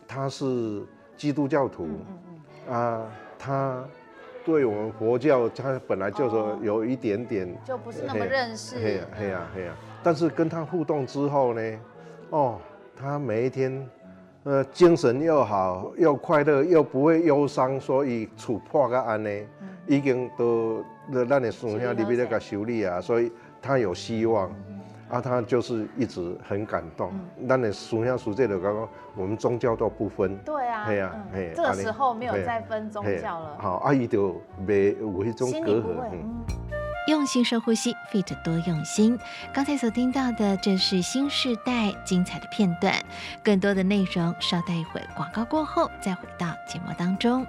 [0.07, 0.85] 他是
[1.15, 1.87] 基督教徒，
[2.69, 3.05] 啊，
[3.39, 3.85] 他
[4.43, 9.73] 对我们佛教他本来就是有一点点，就不是那么认识，嘿呀嘿呀嘿呀，
[10.03, 11.79] 但是跟他互动之后呢，
[12.31, 12.59] 哦，
[12.95, 13.87] 他每一天。
[14.43, 19.29] 呃，精神又好，又快乐，又不会忧伤，所以厝破个安呢，
[19.85, 20.83] 已经都
[21.29, 23.31] 咱的孙兄里面在个修理啊，所以
[23.61, 24.49] 他有希望，
[25.09, 27.11] 啊，他就是一直很感动。
[27.37, 30.35] 那你属下属这的刚刚，我们宗教都不分。
[30.39, 33.57] 对啊，对啊，嗯，这个时候没有再分宗教了。
[33.59, 35.85] 好，阿姨就没有一种隔阂。
[37.11, 39.19] 用心深呼吸，Fit 多用心。
[39.51, 42.95] 刚才所听到的，正是新时代精彩的片段。
[43.43, 47.45] 更多的内容，稍待一会广告过后再回到节目当中。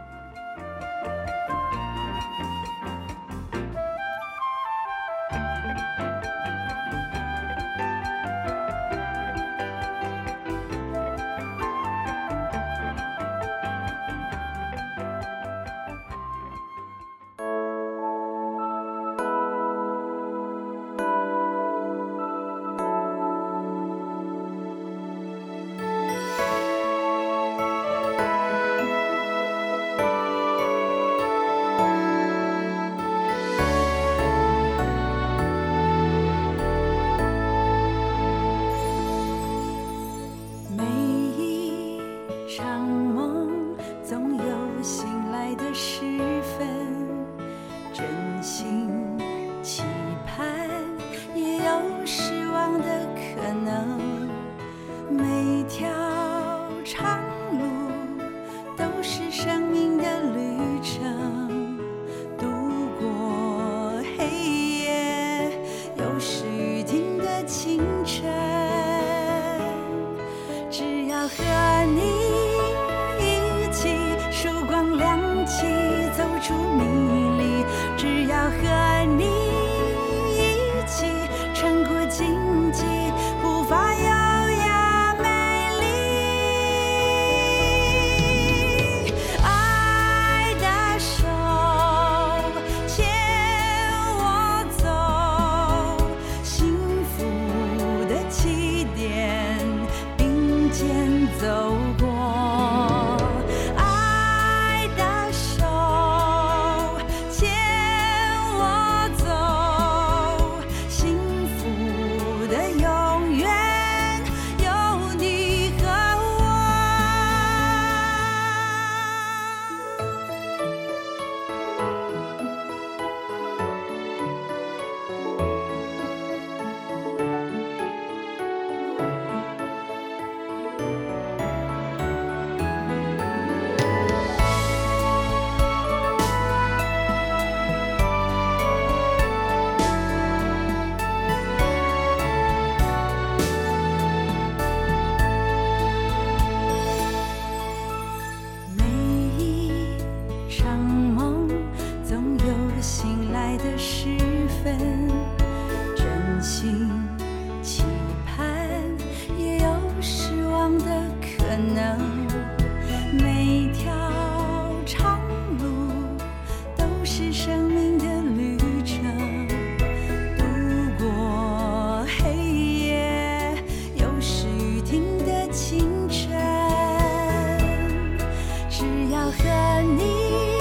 [179.33, 180.52] 和你。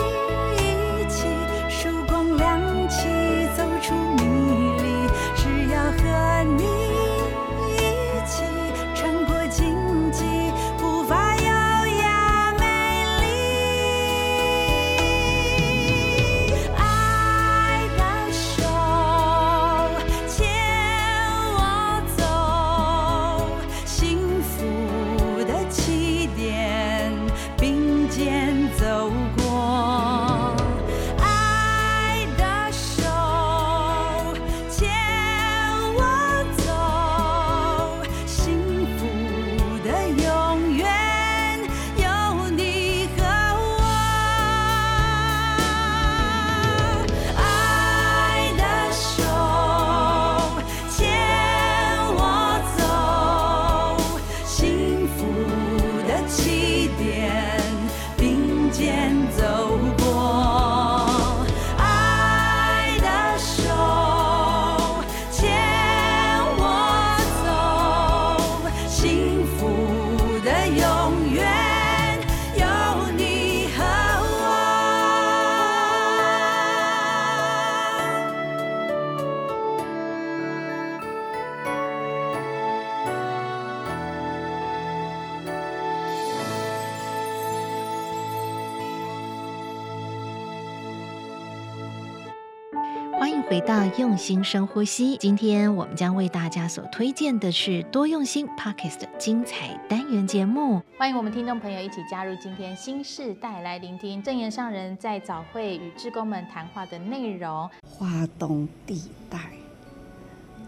[93.97, 100.81] 用心深呼吸，今天我们将为大家所推荐的是多用心 Podcast 的精彩单元节目。
[100.97, 107.69] 欢迎我们听众朋友一起加入今天新世代来聆听正言上人在早会与志工们谈话的内容。
[107.83, 109.39] 花东地带，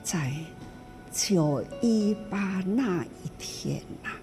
[0.03, 0.31] 在
[1.11, 4.19] 九一八那一天呐、啊，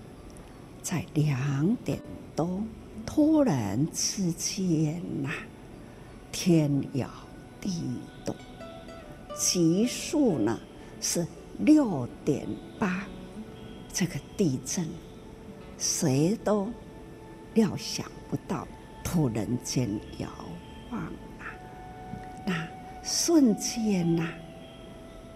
[0.82, 1.98] 在两点
[2.36, 2.62] 多，
[3.06, 5.34] 突然之间呐、啊，
[6.30, 7.08] 天摇
[7.60, 8.09] 地动。
[9.40, 10.60] 级数呢
[11.00, 11.26] 是
[11.60, 12.46] 六点
[12.78, 13.06] 八，
[13.90, 14.86] 这个地震
[15.78, 16.68] 谁都
[17.54, 18.68] 料想不到，
[19.02, 19.88] 突然间
[20.18, 20.28] 摇
[20.90, 21.00] 晃
[21.38, 21.56] 啊，
[22.46, 22.68] 那
[23.02, 24.28] 瞬间呐、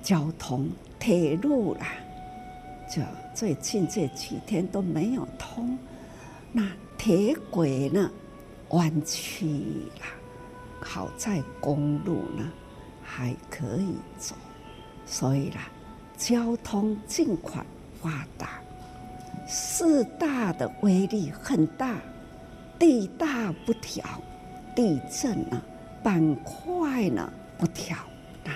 [0.02, 1.86] 交通铁路啦，
[2.94, 3.00] 就
[3.34, 5.78] 最近这几天都没有通，
[6.52, 8.10] 那铁轨呢
[8.68, 9.46] 弯曲
[9.98, 10.04] 了，
[10.82, 12.52] 好在公路呢。
[13.16, 14.34] 还可以走，
[15.06, 15.68] 所以啦，
[16.16, 17.64] 交通尽快
[18.02, 18.60] 发达。
[19.46, 21.96] 四大的威力很大，
[22.76, 24.04] 地大不调，
[24.74, 25.62] 地震呢，
[26.02, 27.96] 板块呢不调，
[28.42, 28.50] 那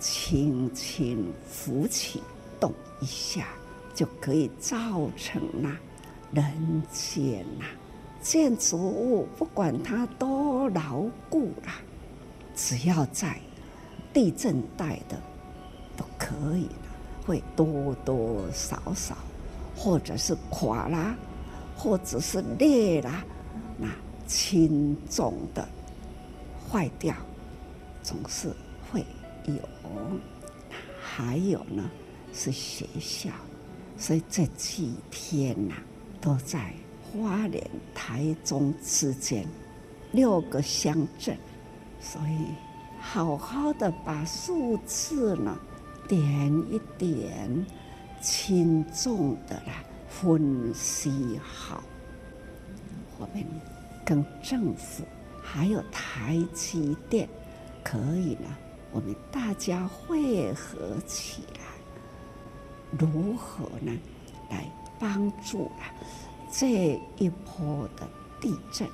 [0.00, 2.20] 轻轻浮起
[2.58, 3.46] 动一下，
[3.94, 5.78] 就可以造成啊
[6.32, 7.66] 人间呐
[8.20, 11.74] 建筑物，不管它多牢固啦，
[12.56, 13.38] 只要在。
[14.14, 15.20] 地震带的
[15.96, 19.16] 都可以的，会多多少少，
[19.76, 21.16] 或者是垮啦，
[21.76, 23.24] 或者是裂啦，
[23.76, 23.88] 那
[24.26, 25.68] 轻重的
[26.70, 27.14] 坏掉
[28.04, 28.48] 总是
[28.90, 29.04] 会
[29.46, 29.54] 有。
[31.02, 31.90] 还有呢，
[32.32, 33.30] 是学校，
[33.98, 35.74] 所以这几天呐、
[36.20, 39.44] 都在花莲、台中之间
[40.12, 41.36] 六个乡镇，
[42.00, 42.46] 所以。
[43.06, 45.56] 好好的把数字呢
[46.08, 46.18] 点
[46.68, 47.64] 一点，
[48.20, 51.82] 轻重的来分析好。
[53.18, 53.44] 我们
[54.04, 55.04] 跟政府
[55.40, 57.28] 还有台积电
[57.84, 58.48] 可以呢，
[58.90, 63.92] 我们大家汇合起来，如何呢
[64.50, 64.66] 来
[64.98, 65.92] 帮助啊
[66.50, 68.08] 这一波的
[68.40, 68.88] 地震？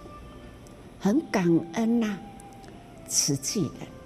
[0.99, 2.19] 很感恩呐、
[3.09, 4.00] 慈济人。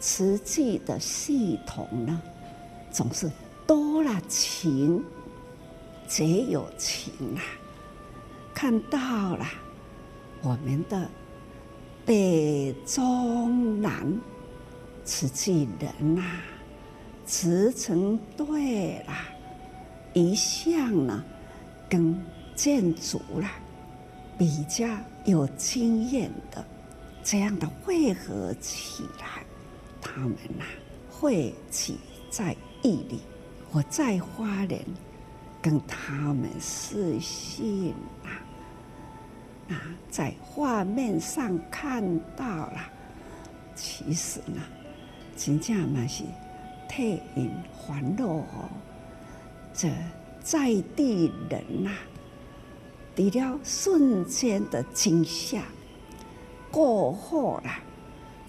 [0.00, 2.20] 瓷器的系统呢，
[2.90, 3.30] 总是
[3.66, 5.04] 多了情，
[6.08, 7.42] 皆有情啊！
[8.54, 9.46] 看到了
[10.42, 11.08] 我们的
[12.06, 14.18] 北中南
[15.04, 16.22] 瓷器人呐，
[17.26, 19.26] 瓷成对啦，
[20.14, 21.22] 一向呢
[21.90, 22.18] 跟
[22.54, 23.52] 建筑啦
[24.38, 24.88] 比较
[25.26, 26.64] 有经验的，
[27.22, 29.39] 这样的汇合起来。
[30.00, 30.68] 他们呐、啊，
[31.10, 31.98] 汇集
[32.30, 33.20] 在一里，
[33.70, 34.82] 我在花莲
[35.60, 37.94] 跟他们视讯
[38.24, 38.30] 啊，
[39.68, 42.02] 啊，在画面上看
[42.34, 42.80] 到了，
[43.74, 44.62] 其实呢，
[45.36, 46.24] 真正嘛是
[46.88, 48.68] 替因欢乐哦。
[49.72, 49.88] 这
[50.42, 51.90] 在地人呐、
[53.14, 55.62] 除了瞬间的惊吓
[56.70, 57.70] 过后了。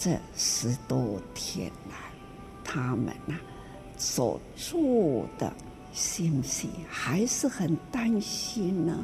[0.03, 1.95] 这十多天来，
[2.63, 3.35] 他们呐、
[3.97, 5.53] 所做的
[5.93, 8.97] 信息还是很担心呢，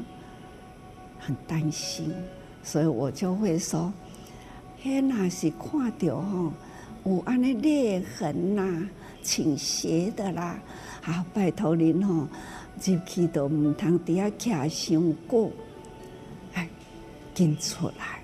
[1.20, 2.12] 很担心，
[2.64, 3.93] 所以我就会说
[4.82, 6.52] ：“嘿，那是看到吼
[7.06, 8.89] 有安尼裂痕呐、
[9.22, 10.60] 倾斜的啦，
[11.04, 12.28] 啊，拜托您吼
[12.84, 15.52] 入去都唔通底下徛伤久，
[16.56, 16.68] 哎，
[17.36, 18.24] 跟出来，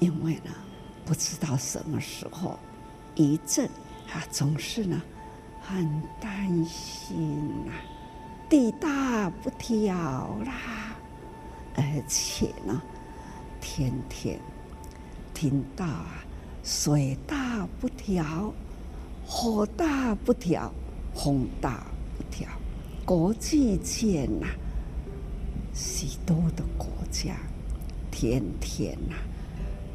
[0.00, 0.50] 因为呢。”
[1.08, 2.58] 不知道什么时候
[3.14, 3.64] 一震，
[4.12, 5.00] 啊，总是呢
[5.62, 7.80] 很担心呐、啊，
[8.46, 9.94] 地大不调
[10.44, 10.94] 啦，
[11.74, 12.82] 而且呢，
[13.58, 14.38] 天天
[15.32, 16.22] 听到啊，
[16.62, 18.52] 水大不调，
[19.26, 20.70] 火大不调，
[21.14, 21.86] 风大
[22.18, 22.46] 不调，
[23.06, 24.46] 国际间呐，
[25.72, 27.34] 许多的国家
[28.10, 29.16] 天天呐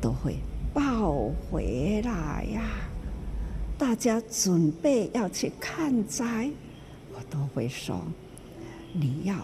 [0.01, 0.39] 都会。
[0.73, 2.61] 抱回来呀！
[3.77, 6.49] 大家准备要去看灾，
[7.13, 8.01] 我都会说：
[8.91, 9.35] 你要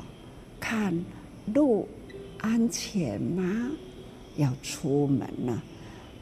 [0.59, 1.05] 看
[1.53, 1.87] 路
[2.39, 3.69] 安全吗？
[4.37, 5.61] 要出门呢，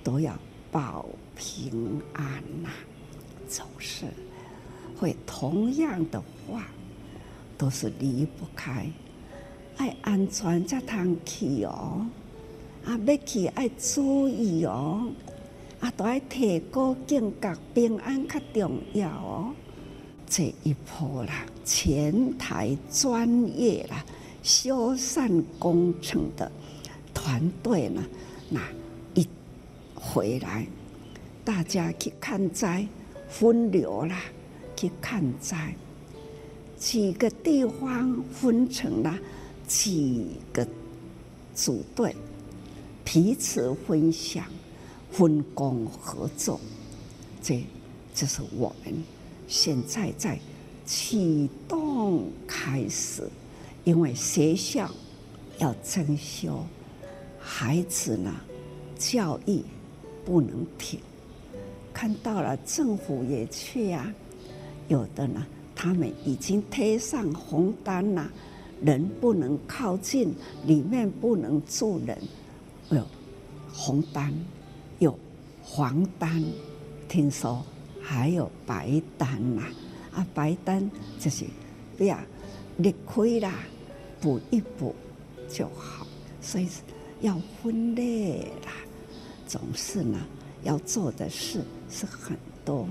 [0.03, 0.37] 都要
[0.71, 1.05] 保
[1.35, 2.69] 平安呐。
[3.47, 4.05] 总是
[4.97, 6.67] 会同样的话，
[7.57, 8.89] 都是离不开
[9.77, 12.05] 爱安全才通去哦。
[12.87, 15.11] 啊，要去爱注意哦，
[15.81, 19.51] 啊，都爱提高警觉，平安较重要哦。
[20.25, 24.05] 这一波啦，前台专业啦，
[24.41, 26.49] 修缮工程的
[27.13, 28.01] 团队呢，
[28.49, 28.61] 那
[29.15, 29.27] 一
[29.93, 30.65] 回来，
[31.43, 32.87] 大家去看灾
[33.27, 34.17] 分流啦，
[34.77, 35.75] 去看灾，
[36.77, 39.13] 几个地方分成了
[39.67, 40.65] 几个
[41.53, 42.15] 组队，
[43.09, 44.43] 彼此分享、
[45.09, 46.59] 分工合作，
[47.41, 47.63] 这
[48.13, 48.93] 就是我们。
[49.47, 50.37] 现在在
[50.85, 53.23] 启动开始，
[53.85, 54.91] 因为学校
[55.57, 56.65] 要增修，
[57.39, 58.29] 孩子呢，
[58.99, 59.61] 教育
[60.25, 60.99] 不能停。
[61.93, 64.13] 看到了政府也去啊，
[64.89, 68.29] 有的呢，他们已经贴上红单了，
[68.81, 70.35] 人不能靠近，
[70.65, 72.17] 里面不能住人。
[72.91, 73.05] 有
[73.73, 74.33] 红单，
[74.99, 75.17] 有
[75.63, 76.43] 黄单，
[77.07, 77.63] 听说。
[78.09, 79.63] 还有白单呐，
[80.13, 81.43] 啊，白单就是
[81.97, 82.17] 不要
[82.77, 83.53] 裂开啦，
[84.21, 84.95] 补一补
[85.49, 86.07] 就好。
[86.41, 86.69] 所以
[87.19, 88.71] 要分类啦，
[89.45, 90.17] 总是呢
[90.63, 92.87] 要做的事是很多。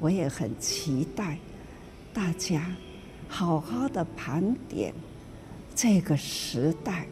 [0.00, 1.38] 我也很期待
[2.12, 2.76] 大家
[3.28, 4.92] 好好的盘点
[5.74, 7.06] 这个时代，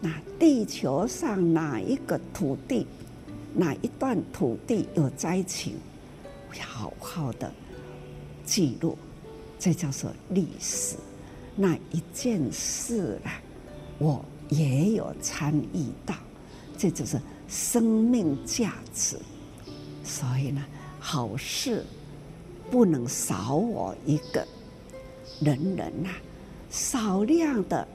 [0.00, 2.86] 那地球上哪一个土地，
[3.54, 5.74] 哪一段土地有灾情？
[6.60, 7.52] 好好的
[8.44, 8.96] 记录，
[9.58, 10.96] 这叫做历史。
[11.54, 13.40] 那一件事啊，
[13.98, 16.14] 我也有参与到，
[16.78, 19.18] 这就是生命价值。
[20.04, 20.64] 所以呢，
[21.00, 21.84] 好事
[22.70, 24.46] 不能少我一个。
[25.40, 26.08] 人人呐、
[26.70, 27.86] 少量的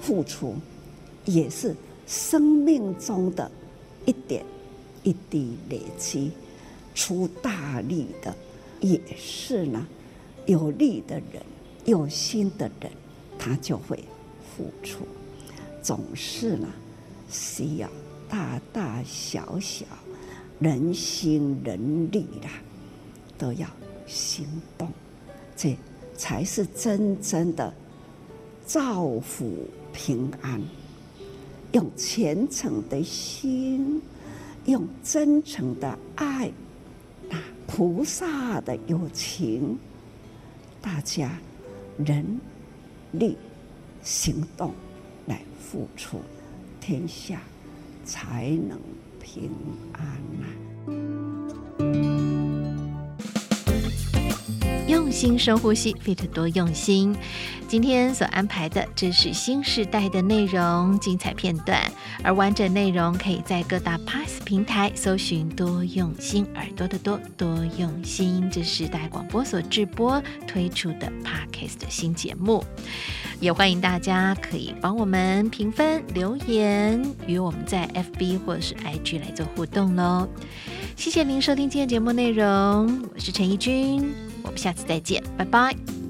[0.00, 0.56] 付出，
[1.26, 3.50] 也是生命中的
[4.06, 4.42] 一点
[5.02, 6.32] 一滴累积。
[6.94, 8.34] 出大力的，
[8.80, 9.86] 也是呢。
[10.46, 11.42] 有力的人，
[11.84, 12.90] 有心的人，
[13.38, 14.02] 他就会
[14.56, 15.04] 付出。
[15.82, 16.66] 总是呢，
[17.28, 17.90] 需要
[18.30, 19.84] 大大小小
[20.58, 22.50] 人心人力啦，
[23.36, 23.68] 都要
[24.06, 24.46] 行
[24.78, 24.88] 动，
[25.54, 25.76] 这
[26.16, 27.74] 才是真正的
[28.64, 30.62] 造福平安。
[31.76, 34.00] 用虔诚的心，
[34.64, 36.50] 用真诚的爱。
[37.66, 39.76] 菩萨的友情，
[40.80, 41.38] 大家
[41.98, 42.40] 人
[43.12, 43.36] 力
[44.02, 44.72] 行动
[45.26, 46.18] 来付出，
[46.80, 47.42] 天下
[48.06, 48.80] 才能
[49.20, 49.50] 平
[49.92, 50.02] 安
[50.40, 50.46] 呐、
[50.86, 51.25] 啊。
[54.86, 57.16] 用心深呼吸，Fit 多用心。
[57.66, 61.80] 今天所安排的，这是新时代的内容精彩片段，
[62.22, 68.48] 而完整内容可以在各大 Pass 平台搜寻“多用心耳朵的多多用心”。
[68.52, 72.64] 这是时代广播所制播推出的 Podcast 新节目，
[73.40, 80.28] 也欢迎大家可以帮我们评分留言，与我们在 FB 或者是 IG 来做互动喽。
[80.94, 84.25] 谢谢您收听今天节目内容，我是陈怡君。
[84.46, 86.05] 我们下次再见，拜拜。